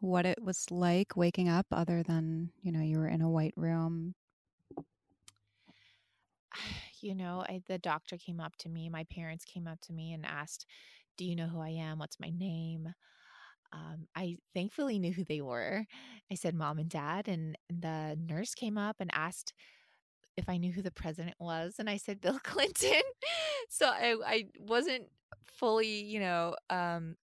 what 0.00 0.26
it 0.26 0.42
was 0.42 0.70
like 0.70 1.16
waking 1.16 1.48
up 1.48 1.66
other 1.72 2.02
than, 2.02 2.50
you 2.62 2.72
know, 2.72 2.80
you 2.80 2.98
were 2.98 3.08
in 3.08 3.22
a 3.22 3.30
white 3.30 3.54
room? 3.56 4.14
you 7.00 7.14
know, 7.14 7.44
I, 7.48 7.62
the 7.66 7.78
doctor 7.78 8.16
came 8.16 8.40
up 8.40 8.56
to 8.58 8.68
me, 8.68 8.88
my 8.88 9.04
parents 9.04 9.44
came 9.44 9.66
up 9.66 9.80
to 9.82 9.92
me 9.92 10.12
and 10.12 10.24
asked, 10.26 10.66
Do 11.16 11.24
you 11.24 11.36
know 11.36 11.46
who 11.46 11.60
I 11.60 11.70
am? 11.70 11.98
What's 11.98 12.20
my 12.20 12.30
name? 12.30 12.94
Um, 13.72 14.06
I 14.14 14.36
thankfully 14.54 14.98
knew 14.98 15.12
who 15.12 15.24
they 15.24 15.40
were. 15.40 15.86
I 16.30 16.34
said 16.34 16.54
mom 16.54 16.78
and 16.78 16.90
dad, 16.90 17.26
and 17.26 17.56
the 17.70 18.18
nurse 18.20 18.54
came 18.54 18.76
up 18.76 18.96
and 19.00 19.10
asked 19.14 19.54
if 20.36 20.48
I 20.48 20.58
knew 20.58 20.72
who 20.72 20.82
the 20.82 20.90
president 20.90 21.36
was, 21.38 21.76
and 21.78 21.88
I 21.88 21.96
said 21.96 22.20
Bill 22.20 22.38
Clinton. 22.44 23.02
so 23.68 23.86
I, 23.86 24.16
I 24.24 24.44
wasn't 24.58 25.04
fully, 25.44 26.04
you 26.04 26.20
know, 26.20 26.56
um, 26.70 27.16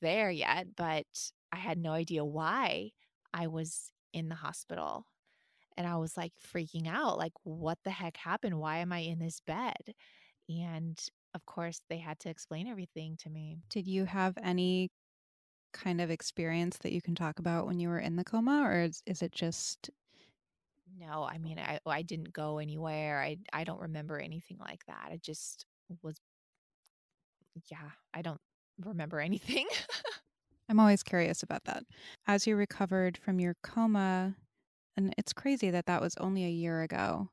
there 0.00 0.30
yet, 0.30 0.68
but 0.76 1.06
I 1.52 1.56
had 1.56 1.78
no 1.78 1.92
idea 1.92 2.24
why 2.24 2.90
I 3.32 3.46
was 3.46 3.90
in 4.12 4.28
the 4.28 4.34
hospital. 4.34 5.06
And 5.80 5.88
I 5.88 5.96
was 5.96 6.14
like 6.14 6.34
freaking 6.54 6.86
out 6.86 7.16
like, 7.16 7.32
what 7.42 7.78
the 7.84 7.90
heck 7.90 8.18
happened? 8.18 8.58
Why 8.58 8.80
am 8.80 8.92
I 8.92 8.98
in 8.98 9.18
this 9.18 9.40
bed? 9.40 9.94
And 10.46 10.98
of 11.34 11.46
course, 11.46 11.80
they 11.88 11.96
had 11.96 12.20
to 12.20 12.28
explain 12.28 12.66
everything 12.66 13.16
to 13.22 13.30
me. 13.30 13.62
Did 13.70 13.86
you 13.86 14.04
have 14.04 14.36
any 14.42 14.90
kind 15.72 16.02
of 16.02 16.10
experience 16.10 16.76
that 16.82 16.92
you 16.92 17.00
can 17.00 17.14
talk 17.14 17.38
about 17.38 17.64
when 17.64 17.80
you 17.80 17.88
were 17.88 17.98
in 17.98 18.16
the 18.16 18.24
coma, 18.24 18.60
or 18.62 18.82
is, 18.82 19.02
is 19.06 19.22
it 19.22 19.32
just 19.32 19.88
no, 20.98 21.24
I 21.24 21.38
mean, 21.38 21.58
I 21.58 21.80
I 21.86 22.02
didn't 22.02 22.34
go 22.34 22.58
anywhere. 22.58 23.22
I 23.22 23.38
I 23.54 23.64
don't 23.64 23.80
remember 23.80 24.18
anything 24.18 24.58
like 24.60 24.84
that. 24.86 25.12
It 25.12 25.22
just 25.22 25.64
was 26.02 26.20
yeah, 27.70 27.88
I 28.12 28.20
don't 28.20 28.40
remember 28.84 29.18
anything. 29.18 29.66
I'm 30.68 30.78
always 30.78 31.02
curious 31.02 31.42
about 31.42 31.64
that. 31.64 31.84
As 32.26 32.46
you 32.46 32.54
recovered 32.54 33.16
from 33.16 33.40
your 33.40 33.56
coma, 33.62 34.36
and 35.00 35.14
it's 35.16 35.32
crazy 35.32 35.70
that 35.70 35.86
that 35.86 36.00
was 36.00 36.14
only 36.18 36.44
a 36.44 36.48
year 36.48 36.82
ago. 36.82 37.28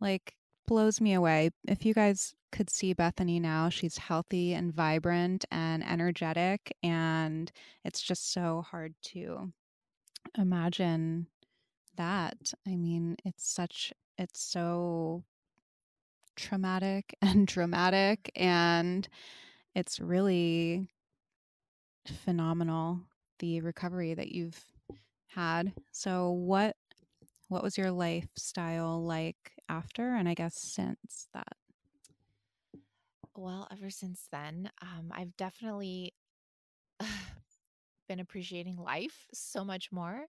Like 0.00 0.34
blows 0.66 1.00
me 1.00 1.14
away. 1.14 1.50
If 1.68 1.84
you 1.86 1.94
guys 1.94 2.34
could 2.50 2.68
see 2.68 2.92
Bethany 2.92 3.38
now, 3.40 3.68
she's 3.68 3.98
healthy 3.98 4.52
and 4.52 4.74
vibrant 4.74 5.44
and 5.50 5.84
energetic 5.88 6.74
and 6.82 7.50
it's 7.84 8.00
just 8.02 8.32
so 8.32 8.64
hard 8.68 8.94
to 9.02 9.52
imagine 10.36 11.28
that. 11.96 12.52
I 12.66 12.76
mean, 12.76 13.16
it's 13.24 13.48
such, 13.48 13.92
it's 14.18 14.42
so 14.42 15.24
traumatic 16.36 17.16
and 17.22 17.46
dramatic, 17.46 18.30
and 18.34 19.08
it's 19.74 20.00
really 20.00 20.88
phenomenal 22.24 23.00
the 23.38 23.60
recovery 23.60 24.14
that 24.14 24.32
you've 24.32 24.71
had. 25.34 25.74
So, 25.92 26.30
what 26.30 26.76
what 27.48 27.62
was 27.62 27.78
your 27.78 27.90
lifestyle 27.92 29.04
like 29.04 29.54
after, 29.68 30.14
and 30.16 30.28
I 30.28 30.34
guess 30.34 30.56
since 30.56 31.28
that? 31.34 31.56
Well, 33.34 33.66
ever 33.70 33.90
since 33.90 34.28
then, 34.30 34.70
um, 34.82 35.10
I've 35.14 35.36
definitely 35.36 36.14
been 38.08 38.20
appreciating 38.20 38.76
life 38.76 39.26
so 39.32 39.64
much 39.64 39.92
more 39.92 40.26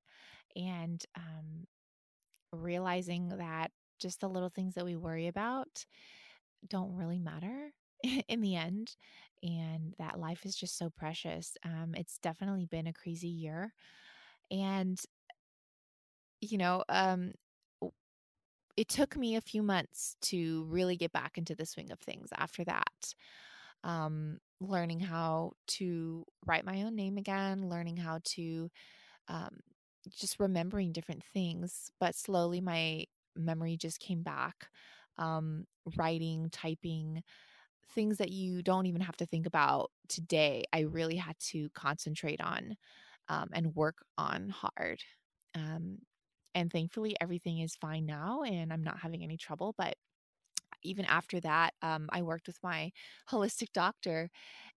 and 0.55 1.03
um, 1.15 1.67
realizing 2.53 3.29
that 3.29 3.71
just 3.99 4.21
the 4.21 4.29
little 4.29 4.49
things 4.49 4.75
that 4.75 4.85
we 4.85 4.95
worry 4.95 5.27
about 5.27 5.85
don't 6.67 6.95
really 6.95 7.19
matter 7.19 7.71
in 8.27 8.41
the 8.41 8.55
end 8.55 8.95
and 9.43 9.95
that 9.99 10.19
life 10.19 10.45
is 10.45 10.55
just 10.55 10.77
so 10.77 10.89
precious 10.89 11.57
um, 11.65 11.93
it's 11.95 12.19
definitely 12.19 12.65
been 12.65 12.87
a 12.87 12.93
crazy 12.93 13.29
year 13.29 13.73
and 14.51 14.99
you 16.41 16.57
know 16.57 16.83
um, 16.89 17.31
it 18.75 18.89
took 18.89 19.15
me 19.15 19.35
a 19.35 19.41
few 19.41 19.61
months 19.61 20.15
to 20.21 20.63
really 20.69 20.95
get 20.95 21.11
back 21.11 21.37
into 21.37 21.55
the 21.55 21.65
swing 21.65 21.91
of 21.91 21.99
things 21.99 22.29
after 22.35 22.63
that 22.63 23.13
um, 23.83 24.37
learning 24.59 24.99
how 24.99 25.51
to 25.67 26.25
write 26.45 26.65
my 26.65 26.83
own 26.83 26.95
name 26.95 27.17
again 27.17 27.69
learning 27.69 27.97
how 27.97 28.19
to 28.23 28.69
um, 29.27 29.59
just 30.09 30.39
remembering 30.39 30.91
different 30.91 31.23
things, 31.33 31.91
but 31.99 32.15
slowly 32.15 32.61
my 32.61 33.05
memory 33.35 33.77
just 33.77 33.99
came 33.99 34.23
back. 34.23 34.67
Um, 35.17 35.65
writing, 35.95 36.49
typing, 36.51 37.23
things 37.93 38.17
that 38.17 38.31
you 38.31 38.63
don't 38.63 38.87
even 38.87 39.01
have 39.01 39.17
to 39.17 39.25
think 39.25 39.45
about 39.45 39.91
today, 40.09 40.63
I 40.73 40.81
really 40.81 41.17
had 41.17 41.37
to 41.51 41.69
concentrate 41.75 42.41
on 42.41 42.75
um, 43.29 43.49
and 43.53 43.75
work 43.75 43.97
on 44.17 44.49
hard. 44.49 45.01
Um, 45.55 45.99
and 46.55 46.71
thankfully, 46.71 47.15
everything 47.19 47.59
is 47.59 47.75
fine 47.75 48.05
now 48.05 48.43
and 48.43 48.71
I'm 48.71 48.83
not 48.83 48.99
having 48.99 49.23
any 49.23 49.37
trouble. 49.37 49.73
But 49.77 49.95
even 50.83 51.05
after 51.05 51.39
that, 51.41 51.73
um, 51.81 52.09
I 52.11 52.21
worked 52.21 52.47
with 52.47 52.59
my 52.61 52.91
holistic 53.29 53.71
doctor, 53.73 54.29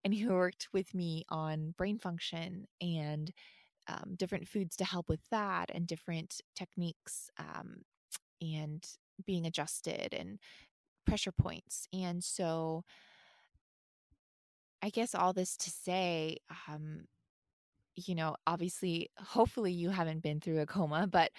and 0.05 0.15
he 0.15 0.27
worked 0.27 0.69
with 0.73 0.95
me 0.95 1.25
on 1.29 1.75
brain 1.77 1.99
function 1.99 2.67
and 2.81 3.33
um, 3.89 4.15
different 4.17 4.49
foods 4.49 4.77
to 4.77 4.85
help 4.85 5.09
with 5.09 5.21
that 5.31 5.71
and 5.73 5.87
different 5.87 6.41
techniques 6.57 7.31
um, 7.39 7.83
and 8.41 8.85
being 9.25 9.47
adjusted 9.47 10.13
and 10.13 10.39
pressure 11.07 11.33
points. 11.33 11.87
And 11.93 12.23
so, 12.23 12.85
I 14.83 14.91
guess 14.91 15.15
all 15.15 15.33
this 15.33 15.57
to 15.59 15.71
say, 15.71 16.39
um, 16.69 17.07
you 17.97 18.15
know, 18.15 18.37
obviously, 18.47 19.11
hopefully 19.19 19.73
you 19.73 19.91
haven't 19.91 20.23
been 20.23 20.41
through 20.41 20.61
a 20.61 20.67
coma, 20.67 21.07
but 21.07 21.31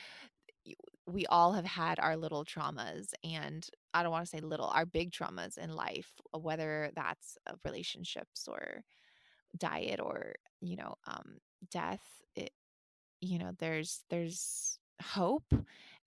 we 1.05 1.25
all 1.27 1.53
have 1.53 1.65
had 1.65 1.99
our 1.99 2.17
little 2.17 2.43
traumas 2.43 3.13
and 3.23 3.67
I 3.93 4.03
don't 4.03 4.11
want 4.11 4.25
to 4.25 4.29
say 4.29 4.41
little, 4.41 4.67
our 4.67 4.85
big 4.85 5.11
traumas 5.11 5.57
in 5.57 5.73
life, 5.73 6.11
whether 6.33 6.91
that's 6.95 7.37
relationships 7.63 8.47
or 8.47 8.83
diet 9.57 9.99
or, 10.01 10.35
you 10.59 10.75
know, 10.75 10.95
um, 11.07 11.37
death 11.71 12.03
it, 12.35 12.51
you 13.21 13.39
know 13.39 13.51
there's 13.57 14.03
there's 14.09 14.77
hope 15.01 15.51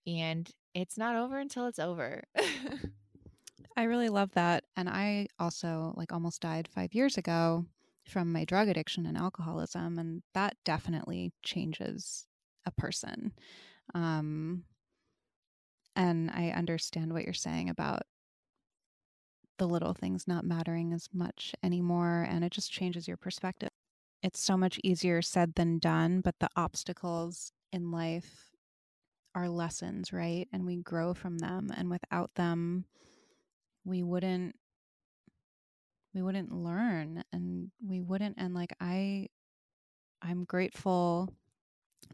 and 0.07 0.51
it's 0.75 0.97
not 0.97 1.17
over 1.17 1.39
until 1.39 1.67
it's 1.67 1.79
over. 1.79 2.23
I 3.77 3.85
really 3.85 4.09
love 4.09 4.33
that 4.33 4.65
and 4.77 4.89
i 4.89 5.27
also 5.39 5.95
like 5.97 6.13
almost 6.13 6.43
died 6.43 6.69
five 6.69 6.93
years 6.93 7.17
ago 7.17 7.65
from 8.11 8.33
my 8.33 8.45
drug 8.45 8.69
addiction 8.69 9.07
and 9.07 9.17
alcoholism 9.17 9.99
and 9.99 10.23
that 10.35 10.57
definitely 10.65 11.33
changes 11.43 12.27
a 12.67 12.71
person 12.71 13.33
um 13.95 14.65
and 15.97 16.31
i 16.31 16.49
understand 16.51 17.13
what 17.13 17.25
you're 17.25 17.33
saying 17.33 17.69
about 17.69 18.03
the 19.59 19.69
little 19.69 19.93
things 19.93 20.27
not 20.27 20.45
mattering 20.45 20.93
as 20.93 21.09
much 21.13 21.55
anymore 21.63 22.27
and 22.29 22.45
it 22.45 22.53
just 22.53 22.73
changes 22.73 23.07
your 23.07 23.17
perspective 23.17 23.71
it's 24.23 24.41
so 24.41 24.57
much 24.57 24.79
easier 24.85 25.23
said 25.23 25.55
than 25.55 25.79
done, 25.79 26.21
but 26.21 26.39
the 26.41 26.51
obstacles 26.57 27.53
in 27.73 27.91
life 27.91 28.51
are 29.35 29.49
lessons, 29.49 30.13
right? 30.13 30.47
And 30.53 30.67
we 30.67 30.77
grow 30.77 31.15
from 31.15 31.39
them. 31.39 31.71
And 31.75 31.89
without 31.89 32.35
them, 32.35 32.85
we 33.85 34.03
wouldn't 34.03 34.57
we 36.15 36.23
wouldn't 36.23 36.53
learn 36.53 37.23
and 37.33 37.71
we 37.85 38.01
wouldn't 38.01 38.37
and 38.39 38.55
like 38.55 38.75
I 38.81 39.29
I'm 40.23 40.45
grateful 40.45 41.33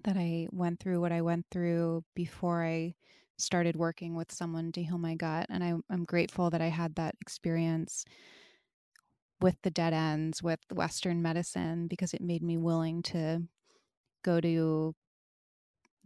that 0.04 0.16
I 0.16 0.48
went 0.52 0.80
through 0.80 1.00
what 1.00 1.12
I 1.12 1.22
went 1.22 1.46
through 1.50 2.04
before 2.14 2.64
I 2.64 2.94
started 3.38 3.76
working 3.76 4.14
with 4.14 4.32
someone 4.32 4.72
to 4.72 4.82
heal 4.82 4.99
my 4.99 5.14
gut. 5.14 5.47
And 5.51 5.62
I, 5.62 5.74
am 5.92 6.05
grateful 6.05 6.51
that 6.51 6.62
I 6.62 6.68
had 6.68 6.94
that 6.97 7.14
experience 7.20 8.05
with 9.40 9.57
the 9.62 9.70
dead 9.70 9.92
ends 9.92 10.42
with 10.42 10.61
Western 10.72 11.20
medicine 11.20 11.86
because 11.88 12.14
it 12.14 12.22
made 12.22 12.42
me 12.42 12.57
willing 12.57 13.03
to 13.03 13.42
go 14.22 14.40
to 14.40 14.94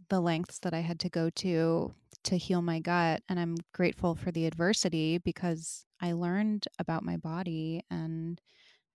the 0.09 0.19
lengths 0.19 0.59
that 0.59 0.73
I 0.73 0.81
had 0.81 0.99
to 1.01 1.09
go 1.09 1.29
to 1.29 1.93
to 2.23 2.37
heal 2.37 2.61
my 2.61 2.79
gut. 2.79 3.23
And 3.29 3.39
I'm 3.39 3.55
grateful 3.73 4.15
for 4.15 4.31
the 4.31 4.45
adversity 4.45 5.17
because 5.17 5.85
I 6.01 6.13
learned 6.13 6.67
about 6.79 7.03
my 7.03 7.17
body 7.17 7.83
and 7.89 8.41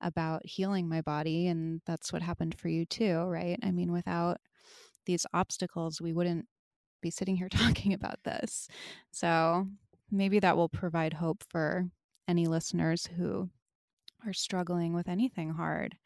about 0.01 0.45
healing 0.45 0.89
my 0.89 1.01
body. 1.01 1.47
And 1.47 1.81
that's 1.87 2.13
what 2.13 2.23
happened 2.23 2.59
for 2.59 2.69
you 2.69 2.85
too, 2.85 3.19
right? 3.21 3.59
I 3.63 3.71
mean, 3.71 3.93
without 3.93 4.39
these 5.07 5.27
obstacles, 5.33 6.01
we 6.01 6.13
wouldn't 6.13 6.47
be 7.01 7.11
sitting 7.11 7.37
here 7.37 7.49
talking 7.51 7.93
about 7.95 8.23
this. 8.25 8.69
So 9.13 9.67
maybe 10.11 10.41
that 10.41 10.57
will 10.57 10.69
provide 10.69 11.15
hope 11.15 11.45
for 11.49 11.87
any 12.29 12.47
listeners 12.47 13.07
who 13.17 13.49
are 14.27 14.33
struggling 14.33 14.93
with 14.93 15.09
anything 15.09 15.51
hard. 15.51 15.97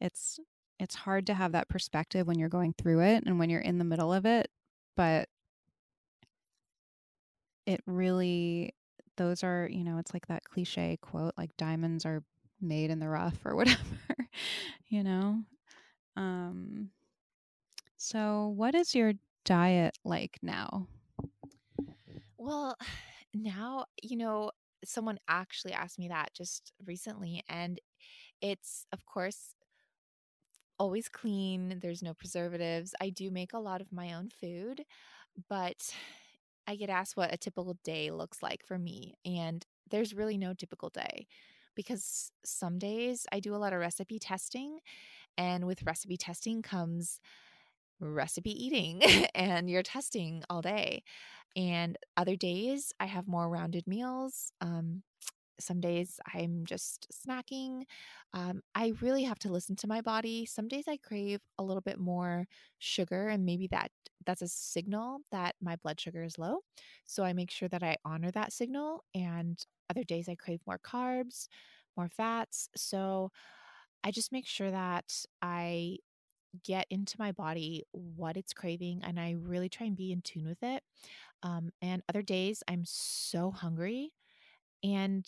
It's 0.00 0.38
it's 0.78 0.94
hard 0.94 1.26
to 1.28 1.34
have 1.34 1.52
that 1.52 1.68
perspective 1.70 2.26
when 2.26 2.38
you're 2.38 2.50
going 2.50 2.74
through 2.76 3.00
it 3.00 3.24
and 3.24 3.38
when 3.38 3.48
you're 3.48 3.60
in 3.62 3.78
the 3.78 3.84
middle 3.84 4.12
of 4.12 4.26
it, 4.26 4.50
but 4.94 5.26
it 7.66 7.80
really 7.86 8.75
those 9.16 9.42
are, 9.44 9.68
you 9.70 9.84
know, 9.84 9.98
it's 9.98 10.14
like 10.14 10.26
that 10.28 10.44
cliche 10.44 10.98
quote 11.00 11.34
like 11.36 11.56
diamonds 11.56 12.04
are 12.06 12.22
made 12.60 12.90
in 12.90 12.98
the 13.00 13.08
rough 13.08 13.38
or 13.44 13.54
whatever, 13.56 13.78
you 14.88 15.02
know. 15.02 15.42
Um 16.16 16.90
so 17.96 18.48
what 18.56 18.74
is 18.74 18.94
your 18.94 19.14
diet 19.44 19.98
like 20.04 20.38
now? 20.42 20.86
Well, 22.38 22.76
now, 23.34 23.86
you 24.02 24.16
know, 24.16 24.50
someone 24.84 25.18
actually 25.28 25.72
asked 25.72 25.98
me 25.98 26.08
that 26.08 26.32
just 26.34 26.72
recently 26.84 27.42
and 27.48 27.80
it's 28.40 28.86
of 28.92 29.04
course 29.06 29.54
always 30.78 31.08
clean, 31.08 31.78
there's 31.80 32.02
no 32.02 32.14
preservatives. 32.14 32.94
I 33.00 33.10
do 33.10 33.30
make 33.30 33.52
a 33.52 33.58
lot 33.58 33.80
of 33.80 33.92
my 33.92 34.12
own 34.12 34.28
food, 34.40 34.84
but 35.48 35.94
I 36.66 36.76
get 36.76 36.90
asked 36.90 37.16
what 37.16 37.32
a 37.32 37.36
typical 37.38 37.76
day 37.84 38.10
looks 38.10 38.42
like 38.42 38.64
for 38.66 38.78
me, 38.78 39.14
and 39.24 39.64
there's 39.90 40.14
really 40.14 40.38
no 40.38 40.54
typical 40.54 40.90
day 40.90 41.26
because 41.74 42.30
some 42.44 42.78
days 42.78 43.26
I 43.32 43.40
do 43.40 43.54
a 43.54 43.58
lot 43.58 43.72
of 43.72 43.80
recipe 43.80 44.18
testing, 44.18 44.78
and 45.38 45.66
with 45.66 45.84
recipe 45.84 46.16
testing 46.16 46.62
comes 46.62 47.20
recipe 48.00 48.52
eating, 48.64 49.02
and 49.34 49.70
you're 49.70 49.82
testing 49.82 50.42
all 50.50 50.62
day. 50.62 51.02
And 51.56 51.96
other 52.16 52.36
days 52.36 52.92
I 53.00 53.06
have 53.06 53.28
more 53.28 53.48
rounded 53.48 53.86
meals. 53.86 54.52
Um, 54.60 55.02
some 55.60 55.80
days 55.80 56.20
I'm 56.34 56.64
just 56.64 57.06
snacking. 57.12 57.82
Um, 58.34 58.62
I 58.74 58.92
really 59.00 59.24
have 59.24 59.38
to 59.40 59.52
listen 59.52 59.76
to 59.76 59.86
my 59.86 60.00
body. 60.00 60.46
Some 60.46 60.68
days 60.68 60.84
I 60.88 60.98
crave 60.98 61.40
a 61.58 61.62
little 61.62 61.80
bit 61.80 61.98
more 61.98 62.46
sugar, 62.78 63.28
and 63.28 63.44
maybe 63.44 63.66
that 63.68 63.90
that's 64.26 64.42
a 64.42 64.48
signal 64.48 65.20
that 65.30 65.54
my 65.62 65.76
blood 65.76 66.00
sugar 66.00 66.22
is 66.22 66.38
low. 66.38 66.58
So 67.06 67.24
I 67.24 67.32
make 67.32 67.50
sure 67.50 67.68
that 67.68 67.82
I 67.82 67.96
honor 68.04 68.30
that 68.32 68.52
signal. 68.52 69.04
And 69.14 69.58
other 69.88 70.02
days 70.04 70.28
I 70.28 70.34
crave 70.34 70.60
more 70.66 70.80
carbs, 70.84 71.48
more 71.96 72.08
fats. 72.08 72.68
So 72.76 73.30
I 74.04 74.10
just 74.10 74.32
make 74.32 74.46
sure 74.46 74.70
that 74.70 75.12
I 75.42 75.98
get 76.64 76.86
into 76.90 77.16
my 77.18 77.32
body 77.32 77.84
what 77.92 78.36
it's 78.36 78.52
craving 78.52 79.02
and 79.04 79.20
I 79.20 79.36
really 79.38 79.68
try 79.68 79.86
and 79.86 79.96
be 79.96 80.12
in 80.12 80.22
tune 80.22 80.46
with 80.46 80.62
it. 80.62 80.82
Um, 81.42 81.70
and 81.82 82.02
other 82.08 82.22
days 82.22 82.62
I'm 82.68 82.84
so 82.84 83.50
hungry 83.50 84.12
and 84.94 85.26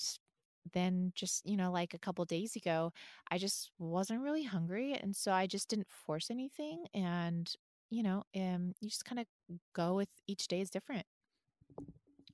then 0.73 1.13
just, 1.15 1.47
you 1.47 1.57
know, 1.57 1.73
like 1.73 1.95
a 1.95 1.99
couple 1.99 2.25
days 2.25 2.57
ago, 2.57 2.93
I 3.31 3.39
just 3.39 3.71
wasn't 3.79 4.23
really 4.23 4.45
hungry. 4.45 4.95
And 4.95 5.15
so 5.15 5.33
I 5.33 5.47
just 5.47 5.69
didn't 5.69 5.89
force 5.89 6.31
anything. 6.31 6.85
And, 6.95 7.51
you 7.91 8.03
know, 8.03 8.25
um, 8.37 8.75
you 8.81 8.89
just 8.89 9.05
kind 9.05 9.19
of 9.21 9.27
go 9.75 9.95
with 9.95 10.09
each 10.27 10.47
day 10.49 10.61
is 10.61 10.71
different. 10.71 11.07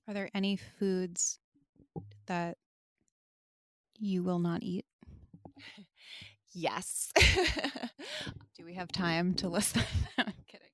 Are 0.08 0.14
there 0.14 0.30
any 0.34 0.56
foods 0.56 1.38
that 2.26 2.56
you 3.98 4.22
will 4.22 4.40
not 4.40 4.62
eat? 4.62 4.84
yes. 6.52 7.12
Do 8.56 8.64
we 8.64 8.74
have 8.74 8.88
time 8.92 9.34
to 9.34 9.48
list 9.48 9.74
them? 9.74 9.84
I'm 10.18 10.32
kidding. 10.46 10.68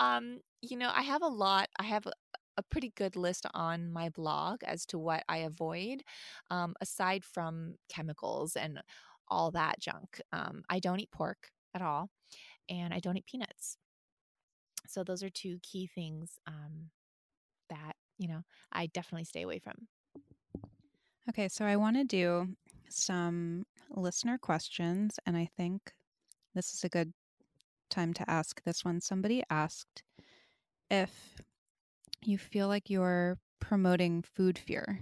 Um, 0.00 0.40
you 0.60 0.76
know, 0.76 0.90
I 0.92 1.02
have 1.02 1.22
a 1.22 1.28
lot. 1.28 1.68
I 1.78 1.84
have 1.84 2.06
a 2.58 2.62
pretty 2.62 2.92
good 2.96 3.16
list 3.16 3.46
on 3.54 3.90
my 3.90 4.10
blog 4.10 4.62
as 4.64 4.84
to 4.86 4.98
what 4.98 5.22
I 5.28 5.38
avoid, 5.38 6.02
um, 6.50 6.74
aside 6.80 7.24
from 7.24 7.76
chemicals 7.88 8.56
and 8.56 8.82
all 9.28 9.52
that 9.52 9.78
junk. 9.80 10.20
Um, 10.32 10.64
I 10.68 10.80
don't 10.80 11.00
eat 11.00 11.12
pork 11.12 11.50
at 11.72 11.80
all, 11.80 12.10
and 12.68 12.92
I 12.92 12.98
don't 12.98 13.16
eat 13.16 13.26
peanuts. 13.26 13.78
So 14.86 15.04
those 15.04 15.22
are 15.22 15.30
two 15.30 15.58
key 15.62 15.86
things 15.86 16.38
um, 16.46 16.90
that 17.70 17.94
you 18.18 18.28
know 18.28 18.42
I 18.72 18.86
definitely 18.86 19.24
stay 19.24 19.42
away 19.42 19.60
from. 19.60 19.86
Okay, 21.30 21.48
so 21.48 21.64
I 21.64 21.76
want 21.76 21.96
to 21.96 22.04
do 22.04 22.48
some 22.88 23.66
listener 23.90 24.36
questions, 24.36 25.18
and 25.26 25.36
I 25.36 25.48
think 25.56 25.92
this 26.54 26.74
is 26.74 26.82
a 26.82 26.88
good 26.88 27.12
time 27.88 28.12
to 28.14 28.28
ask 28.28 28.62
this 28.64 28.84
one. 28.84 29.00
Somebody 29.00 29.42
asked 29.48 30.02
if 30.90 31.38
you 32.22 32.38
feel 32.38 32.68
like 32.68 32.90
you're 32.90 33.38
promoting 33.60 34.22
food 34.22 34.58
fear? 34.58 35.00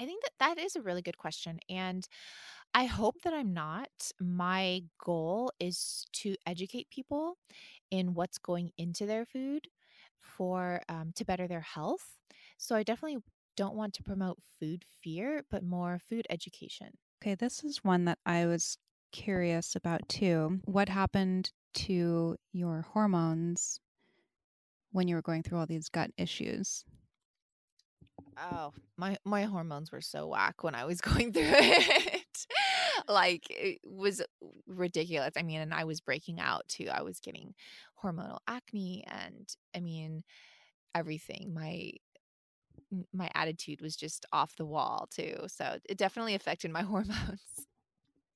I 0.00 0.04
think 0.06 0.22
that 0.22 0.32
that 0.38 0.58
is 0.58 0.76
a 0.76 0.82
really 0.82 1.02
good 1.02 1.18
question. 1.18 1.58
And 1.68 2.06
I 2.74 2.84
hope 2.84 3.22
that 3.22 3.34
I'm 3.34 3.52
not. 3.52 3.88
My 4.20 4.82
goal 5.02 5.50
is 5.58 6.06
to 6.14 6.36
educate 6.46 6.90
people 6.90 7.38
in 7.90 8.14
what's 8.14 8.38
going 8.38 8.70
into 8.78 9.06
their 9.06 9.24
food 9.24 9.68
for 10.20 10.82
um, 10.88 11.12
to 11.16 11.24
better 11.24 11.48
their 11.48 11.62
health. 11.62 12.18
So 12.58 12.76
I 12.76 12.82
definitely 12.82 13.18
don't 13.56 13.74
want 13.74 13.94
to 13.94 14.02
promote 14.02 14.38
food 14.60 14.84
fear, 15.02 15.42
but 15.50 15.64
more 15.64 15.98
food 15.98 16.26
education. 16.30 16.90
Okay, 17.22 17.34
this 17.34 17.64
is 17.64 17.82
one 17.82 18.04
that 18.04 18.18
I 18.24 18.46
was 18.46 18.78
curious 19.10 19.74
about 19.74 20.08
too. 20.08 20.60
What 20.64 20.88
happened 20.88 21.50
to 21.74 22.36
your 22.52 22.82
hormones 22.82 23.80
when 24.98 25.06
you 25.06 25.14
were 25.14 25.22
going 25.22 25.44
through 25.44 25.58
all 25.58 25.66
these 25.66 25.88
gut 25.88 26.10
issues? 26.18 26.84
Oh, 28.36 28.72
my 28.96 29.16
my 29.24 29.44
hormones 29.44 29.92
were 29.92 30.00
so 30.00 30.26
whack 30.26 30.64
when 30.64 30.74
I 30.74 30.86
was 30.86 31.00
going 31.08 31.32
through 31.32 31.44
it. 31.44 32.46
like 33.08 33.46
it 33.48 33.78
was 33.84 34.20
ridiculous. 34.66 35.34
I 35.36 35.42
mean, 35.42 35.60
and 35.60 35.72
I 35.72 35.84
was 35.84 36.00
breaking 36.00 36.40
out 36.40 36.66
too. 36.66 36.88
I 36.92 37.02
was 37.02 37.20
getting 37.20 37.54
hormonal 38.02 38.38
acne 38.48 39.04
and 39.06 39.48
I 39.74 39.78
mean 39.78 40.24
everything. 40.96 41.54
My 41.54 41.92
my 43.12 43.30
attitude 43.36 43.80
was 43.80 43.94
just 43.94 44.26
off 44.32 44.56
the 44.56 44.66
wall 44.66 45.08
too. 45.12 45.36
So 45.46 45.78
it 45.88 45.96
definitely 45.96 46.34
affected 46.34 46.72
my 46.72 46.82
hormones. 46.92 47.68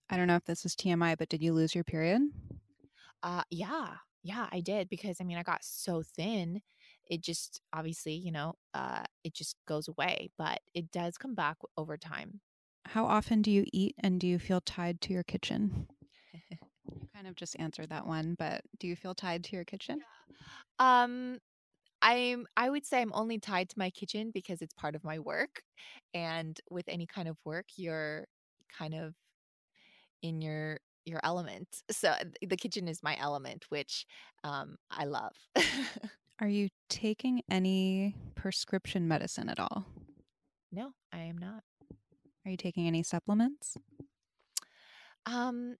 I 0.08 0.16
don't 0.16 0.28
know 0.28 0.36
if 0.36 0.44
this 0.44 0.64
is 0.64 0.76
TMI, 0.76 1.18
but 1.18 1.28
did 1.28 1.42
you 1.42 1.54
lose 1.54 1.74
your 1.74 1.84
period? 1.84 2.22
Uh 3.20 3.42
yeah. 3.50 3.96
Yeah, 4.22 4.48
I 4.52 4.60
did 4.60 4.88
because 4.88 5.20
I 5.20 5.24
mean, 5.24 5.36
I 5.38 5.42
got 5.42 5.64
so 5.64 6.02
thin. 6.02 6.62
It 7.06 7.22
just 7.22 7.60
obviously, 7.72 8.14
you 8.14 8.30
know, 8.32 8.54
uh, 8.74 9.04
it 9.24 9.34
just 9.34 9.56
goes 9.66 9.88
away, 9.88 10.30
but 10.38 10.60
it 10.74 10.90
does 10.92 11.18
come 11.18 11.34
back 11.34 11.56
over 11.76 11.96
time. 11.96 12.40
How 12.86 13.06
often 13.06 13.42
do 13.42 13.50
you 13.50 13.66
eat 13.72 13.96
and 13.98 14.20
do 14.20 14.28
you 14.28 14.38
feel 14.38 14.60
tied 14.60 15.00
to 15.00 15.12
your 15.12 15.24
kitchen? 15.24 15.88
you 16.50 17.08
kind 17.14 17.26
of 17.26 17.34
just 17.34 17.58
answered 17.58 17.90
that 17.90 18.06
one, 18.06 18.34
but 18.34 18.62
do 18.78 18.86
you 18.86 18.96
feel 18.96 19.14
tied 19.14 19.44
to 19.44 19.56
your 19.56 19.64
kitchen? 19.64 20.04
Yeah. 20.78 21.04
Um, 21.04 21.38
I'm 22.02 22.46
I 22.56 22.70
would 22.70 22.86
say 22.86 23.00
I'm 23.02 23.12
only 23.14 23.38
tied 23.38 23.70
to 23.70 23.78
my 23.78 23.90
kitchen 23.90 24.30
because 24.32 24.62
it's 24.62 24.74
part 24.74 24.94
of 24.96 25.04
my 25.04 25.18
work. 25.20 25.62
And 26.14 26.60
with 26.70 26.88
any 26.88 27.06
kind 27.06 27.28
of 27.28 27.38
work, 27.44 27.66
you're 27.76 28.26
kind 28.78 28.94
of 28.94 29.14
in 30.22 30.40
your 30.40 30.78
your 31.04 31.20
element. 31.22 31.82
So 31.90 32.14
the 32.46 32.56
kitchen 32.56 32.88
is 32.88 33.02
my 33.02 33.16
element, 33.18 33.66
which 33.68 34.06
um, 34.44 34.76
I 34.90 35.04
love. 35.04 35.32
Are 36.40 36.48
you 36.48 36.68
taking 36.88 37.42
any 37.50 38.16
prescription 38.34 39.06
medicine 39.06 39.48
at 39.48 39.60
all? 39.60 39.86
No, 40.72 40.92
I 41.12 41.18
am 41.18 41.38
not. 41.38 41.62
Are 42.44 42.50
you 42.50 42.56
taking 42.56 42.86
any 42.86 43.02
supplements? 43.02 43.76
Um, 45.26 45.76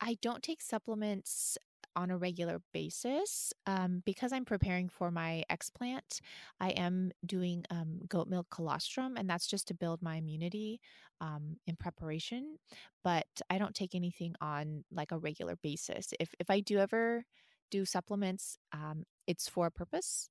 I 0.00 0.16
don't 0.22 0.42
take 0.42 0.62
supplements 0.62 1.58
on 1.96 2.10
a 2.10 2.16
regular 2.16 2.60
basis. 2.72 3.52
Um, 3.66 4.02
because 4.04 4.32
I'm 4.32 4.44
preparing 4.44 4.88
for 4.88 5.10
my 5.10 5.44
explant, 5.50 6.20
I 6.60 6.70
am 6.70 7.12
doing 7.24 7.64
um, 7.70 8.00
goat 8.08 8.28
milk 8.28 8.46
colostrum, 8.50 9.16
and 9.16 9.28
that's 9.28 9.46
just 9.46 9.68
to 9.68 9.74
build 9.74 10.02
my 10.02 10.16
immunity 10.16 10.80
um, 11.20 11.56
in 11.66 11.76
preparation. 11.76 12.56
But 13.04 13.26
I 13.48 13.58
don't 13.58 13.74
take 13.74 13.94
anything 13.94 14.34
on 14.40 14.84
like 14.90 15.12
a 15.12 15.18
regular 15.18 15.56
basis. 15.62 16.12
If 16.18 16.34
if 16.38 16.50
I 16.50 16.60
do 16.60 16.78
ever 16.78 17.24
do 17.70 17.84
supplements, 17.84 18.58
um, 18.72 19.04
it's 19.26 19.48
for 19.48 19.66
a 19.66 19.70
purpose, 19.70 20.28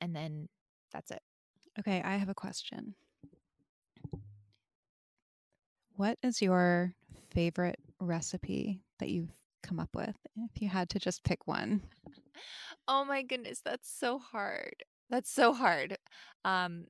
and 0.00 0.14
then 0.14 0.48
that's 0.92 1.10
it. 1.10 1.22
Okay, 1.78 2.02
I 2.02 2.16
have 2.16 2.28
a 2.28 2.34
question. 2.34 2.94
What 5.96 6.18
is 6.22 6.42
your 6.42 6.94
favorite 7.30 7.78
recipe 8.00 8.80
that 8.98 9.08
you've 9.08 9.32
come 9.62 9.80
up 9.80 9.90
with 9.94 10.16
if 10.36 10.62
you 10.62 10.68
had 10.68 10.88
to 10.90 10.98
just 10.98 11.24
pick 11.24 11.46
one? 11.46 11.82
Oh 12.88 13.04
my 13.04 13.22
goodness, 13.22 13.60
that's 13.64 13.90
so 13.90 14.18
hard. 14.18 14.84
That's 15.10 15.30
so 15.30 15.52
hard. 15.52 15.98
Um 16.44 16.86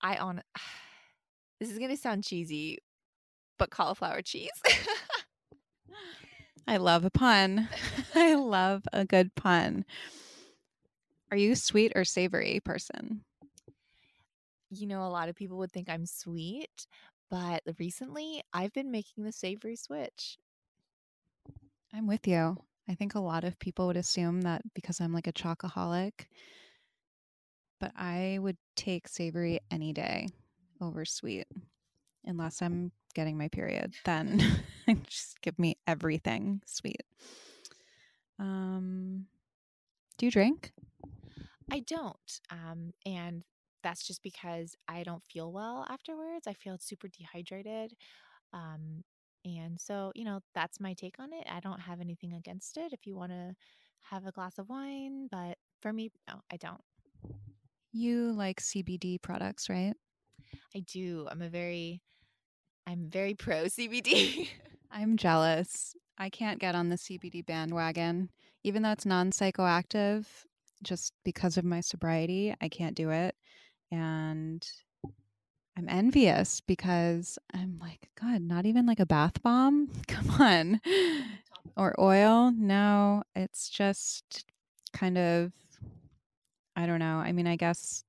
I 0.00 0.16
on 0.16 0.42
this 1.60 1.70
is 1.70 1.78
going 1.78 1.90
to 1.90 1.96
sound 1.96 2.24
cheesy, 2.24 2.78
but 3.58 3.70
cauliflower 3.70 4.22
cheese. 4.22 4.50
I 6.68 6.78
love 6.78 7.04
a 7.04 7.10
pun. 7.10 7.68
I 8.14 8.34
love 8.34 8.82
a 8.92 9.04
good 9.04 9.34
pun. 9.34 9.84
Are 11.30 11.36
you 11.36 11.52
a 11.52 11.56
sweet 11.56 11.92
or 11.94 12.04
savory 12.04 12.60
person? 12.64 13.22
You 14.70 14.86
know, 14.86 15.02
a 15.02 15.08
lot 15.08 15.28
of 15.28 15.36
people 15.36 15.58
would 15.58 15.72
think 15.72 15.88
I'm 15.88 16.06
sweet, 16.06 16.86
but 17.30 17.62
recently 17.78 18.42
I've 18.52 18.72
been 18.72 18.90
making 18.90 19.24
the 19.24 19.32
savory 19.32 19.76
switch. 19.76 20.38
I'm 21.96 22.06
with 22.06 22.28
you. 22.28 22.58
I 22.88 22.94
think 22.94 23.14
a 23.14 23.20
lot 23.20 23.42
of 23.42 23.58
people 23.58 23.86
would 23.86 23.96
assume 23.96 24.42
that 24.42 24.60
because 24.74 25.00
I'm 25.00 25.14
like 25.14 25.26
a 25.26 25.32
chocoholic, 25.32 26.26
but 27.80 27.92
I 27.96 28.38
would 28.38 28.58
take 28.76 29.08
savory 29.08 29.60
any 29.70 29.94
day 29.94 30.28
over 30.82 31.06
sweet 31.06 31.46
unless 32.26 32.60
I'm 32.60 32.92
getting 33.14 33.38
my 33.38 33.48
period. 33.48 33.94
Then 34.04 34.42
just 35.08 35.40
give 35.40 35.58
me 35.58 35.78
everything 35.86 36.60
sweet. 36.66 37.02
Um, 38.38 39.24
do 40.18 40.26
you 40.26 40.30
drink? 40.30 40.72
I 41.72 41.80
don't. 41.80 42.40
Um, 42.50 42.92
and 43.06 43.42
that's 43.82 44.06
just 44.06 44.22
because 44.22 44.74
I 44.86 45.02
don't 45.02 45.24
feel 45.24 45.50
well 45.50 45.86
afterwards. 45.88 46.46
I 46.46 46.52
feel 46.52 46.76
super 46.78 47.08
dehydrated. 47.08 47.94
Um, 48.52 49.02
and 49.46 49.80
so, 49.80 50.10
you 50.14 50.24
know, 50.24 50.40
that's 50.54 50.80
my 50.80 50.92
take 50.94 51.20
on 51.20 51.32
it. 51.32 51.46
I 51.50 51.60
don't 51.60 51.80
have 51.80 52.00
anything 52.00 52.34
against 52.34 52.76
it 52.76 52.92
if 52.92 53.06
you 53.06 53.16
want 53.16 53.30
to 53.30 53.54
have 54.10 54.26
a 54.26 54.32
glass 54.32 54.58
of 54.58 54.68
wine, 54.68 55.28
but 55.30 55.56
for 55.80 55.92
me, 55.92 56.10
no, 56.28 56.40
I 56.52 56.56
don't. 56.56 56.80
You 57.92 58.32
like 58.32 58.60
CBD 58.60 59.22
products, 59.22 59.68
right? 59.68 59.94
I 60.74 60.80
do. 60.80 61.26
I'm 61.30 61.42
a 61.42 61.48
very 61.48 62.02
I'm 62.86 63.08
very 63.08 63.34
pro 63.38 63.64
CBD. 63.64 64.48
I'm 64.90 65.16
jealous. 65.16 65.94
I 66.18 66.30
can't 66.30 66.58
get 66.58 66.74
on 66.74 66.88
the 66.88 66.96
CBD 66.96 67.44
bandwagon. 67.44 68.30
Even 68.64 68.82
though 68.82 68.92
it's 68.92 69.06
non 69.06 69.30
psychoactive, 69.30 70.26
just 70.82 71.12
because 71.24 71.56
of 71.56 71.64
my 71.64 71.80
sobriety, 71.80 72.54
I 72.60 72.68
can't 72.68 72.96
do 72.96 73.10
it. 73.10 73.34
And 73.90 74.66
I'm 75.76 75.88
envious 75.90 76.60
because 76.62 77.38
I'm 77.52 77.78
like, 77.80 78.08
God, 78.20 78.40
not 78.40 78.64
even 78.64 78.86
like 78.86 79.00
a 79.00 79.06
bath 79.06 79.42
bomb? 79.42 79.90
Come 80.08 80.30
on. 80.40 80.80
Or 81.76 81.94
oil? 82.00 82.50
No, 82.50 83.22
it's 83.34 83.68
just 83.68 84.46
kind 84.94 85.18
of, 85.18 85.52
I 86.74 86.86
don't 86.86 87.00
know. 87.00 87.16
I 87.18 87.32
mean, 87.32 87.46
I 87.46 87.56
guess, 87.56 88.04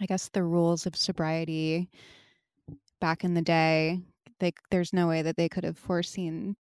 I 0.00 0.06
guess 0.06 0.28
the 0.28 0.42
rules 0.42 0.84
of 0.86 0.96
sobriety 0.96 1.88
back 3.00 3.22
in 3.22 3.34
the 3.34 3.42
day, 3.42 4.00
they, 4.40 4.52
there's 4.72 4.92
no 4.92 5.06
way 5.06 5.22
that 5.22 5.36
they 5.36 5.48
could 5.48 5.64
have 5.64 5.78
foreseen, 5.78 6.56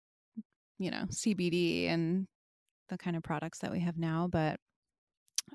you 0.78 0.90
know, 0.90 1.04
CBD 1.08 1.88
and 1.88 2.26
the 2.90 2.98
kind 2.98 3.16
of 3.16 3.22
products 3.22 3.60
that 3.60 3.72
we 3.72 3.80
have 3.80 3.96
now. 3.96 4.28
But 4.30 4.60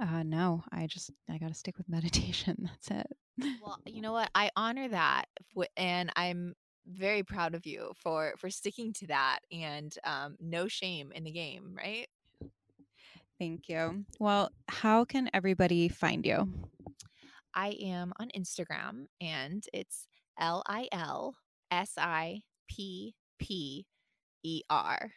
uh, 0.02 0.24
no, 0.24 0.64
I 0.72 0.88
just, 0.88 1.12
I 1.30 1.38
got 1.38 1.50
to 1.50 1.54
stick 1.54 1.78
with 1.78 1.88
meditation. 1.90 2.70
That's 2.90 3.02
it. 3.02 3.18
Well, 3.64 3.80
you 3.86 4.02
know 4.02 4.14
what? 4.14 4.30
I 4.36 4.50
honor 4.56 4.88
that, 4.90 5.26
and 5.78 6.12
I'm 6.16 6.56
very 6.88 7.24
proud 7.24 7.56
of 7.56 7.66
you 7.66 7.92
for 7.96 8.34
for 8.38 8.50
sticking 8.50 8.94
to 8.94 9.08
that 9.08 9.40
and 9.52 9.94
um, 10.04 10.36
no 10.40 10.68
shame 10.68 11.12
in 11.14 11.24
the 11.24 11.32
game, 11.32 11.76
right? 11.78 12.08
Thank 13.38 13.70
you. 13.70 14.06
Well, 14.20 14.52
how 14.68 15.06
can 15.06 15.30
everybody 15.34 15.88
find 15.88 16.26
you? 16.26 16.52
I 17.56 17.78
am 17.82 18.14
on 18.20 18.30
Instagram 18.38 19.06
and 19.22 19.64
it's 19.74 20.08
L 20.40 20.64
I 20.68 20.88
L 20.92 21.36
S 21.72 21.94
I 21.98 22.42
P 22.70 23.16
P 23.40 23.86
E 24.44 24.62
R. 24.70 25.12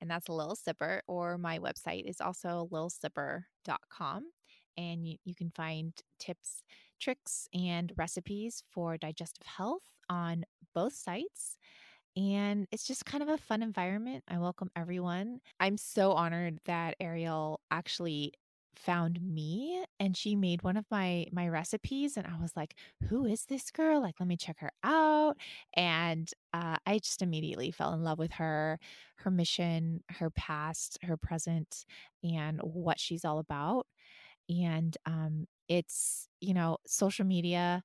And 0.00 0.10
that's 0.10 0.28
Lil 0.28 0.56
Sipper, 0.56 1.00
or 1.06 1.38
my 1.38 1.60
website 1.60 2.10
is 2.10 2.20
also 2.20 2.68
lilsipper.com. 2.72 4.24
And 4.76 5.06
you, 5.06 5.16
you 5.24 5.34
can 5.36 5.52
find 5.54 5.92
tips 6.18 6.64
tricks 7.02 7.48
and 7.52 7.92
recipes 7.96 8.62
for 8.70 8.96
digestive 8.96 9.46
health 9.46 9.82
on 10.08 10.44
both 10.74 10.94
sites. 10.94 11.56
And 12.16 12.66
it's 12.70 12.86
just 12.86 13.06
kind 13.06 13.22
of 13.22 13.28
a 13.28 13.38
fun 13.38 13.62
environment. 13.62 14.22
I 14.28 14.38
welcome 14.38 14.70
everyone. 14.76 15.40
I'm 15.58 15.78
so 15.78 16.12
honored 16.12 16.58
that 16.66 16.96
Arielle 17.00 17.58
actually 17.70 18.34
found 18.76 19.20
me 19.22 19.84
and 20.00 20.16
she 20.16 20.34
made 20.34 20.62
one 20.62 20.76
of 20.76 20.86
my 20.90 21.26
my 21.30 21.46
recipes 21.46 22.16
and 22.16 22.26
i 22.26 22.40
was 22.40 22.52
like 22.56 22.74
who 23.08 23.26
is 23.26 23.44
this 23.44 23.70
girl 23.70 24.00
like 24.00 24.14
let 24.18 24.26
me 24.26 24.36
check 24.36 24.56
her 24.58 24.72
out 24.82 25.34
and 25.74 26.32
uh, 26.54 26.76
i 26.86 26.98
just 26.98 27.20
immediately 27.22 27.70
fell 27.70 27.92
in 27.92 28.02
love 28.02 28.18
with 28.18 28.32
her 28.32 28.78
her 29.16 29.30
mission 29.30 30.02
her 30.08 30.30
past 30.30 30.98
her 31.02 31.16
present 31.16 31.84
and 32.24 32.60
what 32.62 32.98
she's 32.98 33.24
all 33.24 33.38
about 33.38 33.86
and 34.60 34.96
um, 35.06 35.46
it's 35.68 36.28
you 36.40 36.54
know 36.54 36.78
social 36.86 37.24
media 37.24 37.82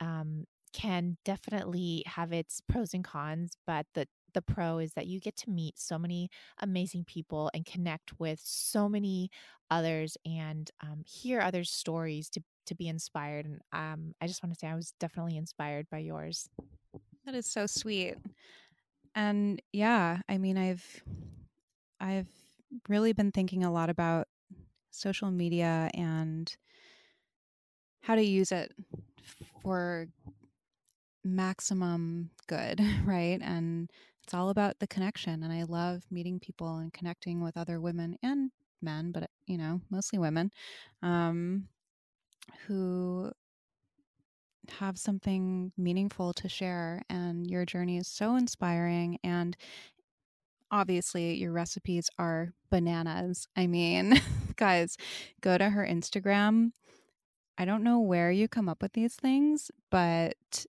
um, 0.00 0.44
can 0.72 1.16
definitely 1.24 2.02
have 2.06 2.32
its 2.32 2.60
pros 2.68 2.94
and 2.94 3.04
cons 3.04 3.52
but 3.66 3.86
the 3.94 4.06
the 4.32 4.42
pro 4.42 4.78
is 4.78 4.92
that 4.94 5.06
you 5.06 5.18
get 5.18 5.36
to 5.36 5.50
meet 5.50 5.78
so 5.78 5.98
many 5.98 6.28
amazing 6.60 7.04
people 7.04 7.50
and 7.52 7.66
connect 7.66 8.12
with 8.20 8.40
so 8.42 8.88
many 8.88 9.28
others 9.70 10.16
and 10.24 10.70
um, 10.82 11.02
hear 11.04 11.40
others 11.40 11.70
stories 11.70 12.28
to 12.30 12.40
to 12.66 12.74
be 12.74 12.86
inspired 12.88 13.46
and 13.46 13.60
um, 13.72 14.14
i 14.20 14.26
just 14.26 14.42
want 14.42 14.52
to 14.52 14.58
say 14.58 14.68
i 14.68 14.74
was 14.76 14.92
definitely 15.00 15.36
inspired 15.36 15.86
by 15.90 15.98
yours. 15.98 16.48
That 17.26 17.34
is 17.34 17.46
so 17.46 17.66
sweet. 17.66 18.14
And 19.14 19.60
yeah 19.72 20.18
i 20.28 20.38
mean 20.38 20.56
i've 20.56 21.02
i've 22.00 22.28
really 22.88 23.12
been 23.12 23.32
thinking 23.32 23.64
a 23.64 23.72
lot 23.72 23.90
about 23.90 24.28
social 24.90 25.30
media 25.30 25.90
and 25.94 26.54
how 28.02 28.14
to 28.14 28.22
use 28.22 28.52
it 28.52 28.72
for 29.62 30.06
maximum 31.24 32.30
good, 32.46 32.80
right? 33.04 33.38
And 33.42 33.90
it's 34.22 34.34
all 34.34 34.50
about 34.50 34.78
the 34.78 34.86
connection. 34.86 35.42
And 35.42 35.52
I 35.52 35.64
love 35.64 36.02
meeting 36.10 36.40
people 36.40 36.78
and 36.78 36.92
connecting 36.92 37.42
with 37.42 37.56
other 37.56 37.80
women 37.80 38.16
and 38.22 38.50
men, 38.82 39.12
but, 39.12 39.30
you 39.46 39.58
know, 39.58 39.80
mostly 39.90 40.18
women 40.18 40.50
um, 41.02 41.68
who 42.66 43.32
have 44.78 44.98
something 44.98 45.72
meaningful 45.76 46.32
to 46.34 46.48
share. 46.48 47.02
And 47.10 47.46
your 47.50 47.64
journey 47.64 47.98
is 47.98 48.08
so 48.08 48.36
inspiring. 48.36 49.18
And 49.24 49.56
obviously, 50.70 51.34
your 51.34 51.52
recipes 51.52 52.08
are 52.18 52.52
bananas. 52.70 53.48
I 53.56 53.66
mean, 53.66 54.14
guys, 54.60 54.96
go 55.40 55.58
to 55.58 55.70
her 55.70 55.84
Instagram 55.84 56.70
I 57.60 57.66
don't 57.66 57.84
know 57.84 58.00
where 58.00 58.30
you 58.30 58.48
come 58.48 58.70
up 58.70 58.80
with 58.80 58.94
these 58.94 59.16
things, 59.16 59.70
but 59.90 60.64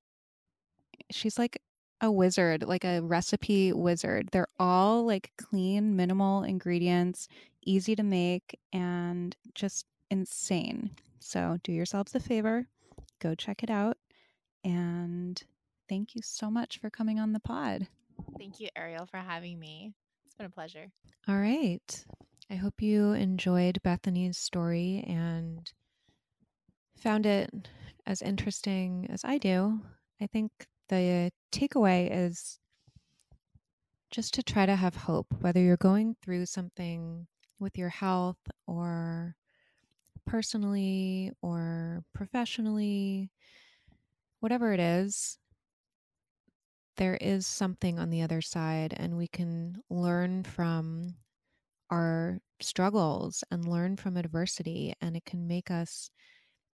she's 1.10 1.40
like 1.40 1.62
a 2.02 2.12
wizard, 2.12 2.64
like 2.64 2.84
a 2.84 3.00
recipe 3.00 3.72
wizard. 3.72 4.28
They're 4.34 4.50
all 4.60 5.06
like 5.06 5.32
clean, 5.38 5.96
minimal 5.96 6.44
ingredients, 6.44 7.30
easy 7.64 7.96
to 7.96 8.04
make, 8.04 8.60
and 8.74 9.34
just 9.56 9.86
insane. 10.10 10.92
So 11.20 11.60
do 11.64 11.72
yourselves 11.72 12.14
a 12.14 12.20
favor, 12.20 12.68
go 13.20 13.36
check 13.36 13.64
it 13.64 13.70
out. 13.70 13.96
And 14.66 15.42
thank 15.88 16.14
you 16.14 16.22
so 16.22 16.52
much 16.52 16.78
for 16.78 16.90
coming 16.90 17.22
on 17.22 17.32
the 17.32 17.40
pod. 17.40 17.88
Thank 18.38 18.60
you, 18.60 18.68
Arielle, 18.78 19.10
for 19.10 19.16
having 19.16 19.58
me. 19.58 19.94
It's 20.26 20.36
been 20.36 20.48
a 20.48 20.50
pleasure. 20.50 20.88
All 21.26 21.38
right. 21.38 22.06
I 22.52 22.56
hope 22.56 22.82
you 22.82 23.14
enjoyed 23.14 23.82
Bethany's 23.82 24.38
story 24.38 25.06
and 25.08 25.72
found 26.98 27.26
it 27.26 27.50
as 28.06 28.22
interesting 28.22 29.08
as 29.10 29.24
I 29.24 29.38
do, 29.38 29.80
I 30.20 30.28
think 30.28 30.52
the 30.90 31.32
takeaway 31.54 32.10
is 32.12 32.60
just 34.10 34.34
to 34.34 34.44
try 34.44 34.66
to 34.66 34.76
have 34.76 34.98
hope, 34.98 35.28
whether 35.40 35.62
you're 35.62 35.78
going 35.78 36.18
through 36.22 36.46
something 36.46 37.26
with 37.58 37.78
your 37.78 37.88
health 37.88 38.40
or 38.68 39.38
personally 40.26 41.32
or 41.42 42.04
professionally, 42.14 43.32
whatever 44.42 44.74
it 44.74 44.82
is, 44.82 45.38
there 46.98 47.16
is 47.16 47.48
something 47.48 47.98
on 47.98 48.10
the 48.10 48.22
other 48.22 48.42
side, 48.42 48.94
and 48.98 49.18
we 49.18 49.30
can 49.30 49.82
learn 49.90 50.44
from 50.44 51.16
our 51.92 52.40
struggles 52.62 53.44
and 53.52 53.68
learn 53.68 53.98
from 53.98 54.18
adversity, 54.18 54.94
and 55.02 55.16
it 55.16 55.26
can 55.26 55.48
make 55.48 55.70
us 55.70 56.10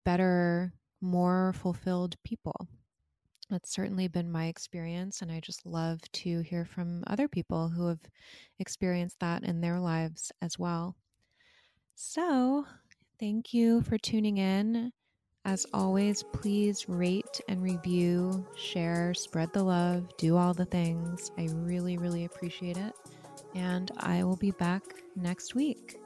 better, 0.03 0.73
more 1.01 1.53
fulfilled 1.53 2.15
people. 2.23 2.67
That's 3.49 3.71
certainly 3.71 4.07
been 4.07 4.31
my 4.31 4.47
experience, 4.47 5.21
and 5.21 5.31
I 5.31 5.39
just 5.39 5.65
love 5.65 5.99
to 6.13 6.41
hear 6.41 6.65
from 6.65 7.03
other 7.07 7.27
people 7.27 7.69
who 7.69 7.87
have 7.87 8.01
experienced 8.59 9.19
that 9.19 9.43
in 9.43 9.61
their 9.61 9.79
lives 9.79 10.31
as 10.41 10.57
well. 10.57 10.95
So, 11.95 12.65
thank 13.19 13.53
you 13.53 13.81
for 13.81 13.97
tuning 13.97 14.37
in. 14.39 14.91
As 15.45 15.65
always, 15.73 16.23
please 16.23 16.87
rate 16.87 17.41
and 17.49 17.61
review, 17.61 18.47
share, 18.55 19.13
spread 19.13 19.51
the 19.53 19.63
love, 19.63 20.07
do 20.17 20.37
all 20.37 20.53
the 20.53 20.65
things. 20.65 21.31
I 21.37 21.49
really, 21.51 21.97
really 21.97 22.25
appreciate 22.25 22.77
it. 22.77 22.93
And 23.55 23.91
I 23.97 24.23
will 24.23 24.35
be 24.35 24.51
back 24.51 24.83
next 25.15 25.55
week. 25.55 26.02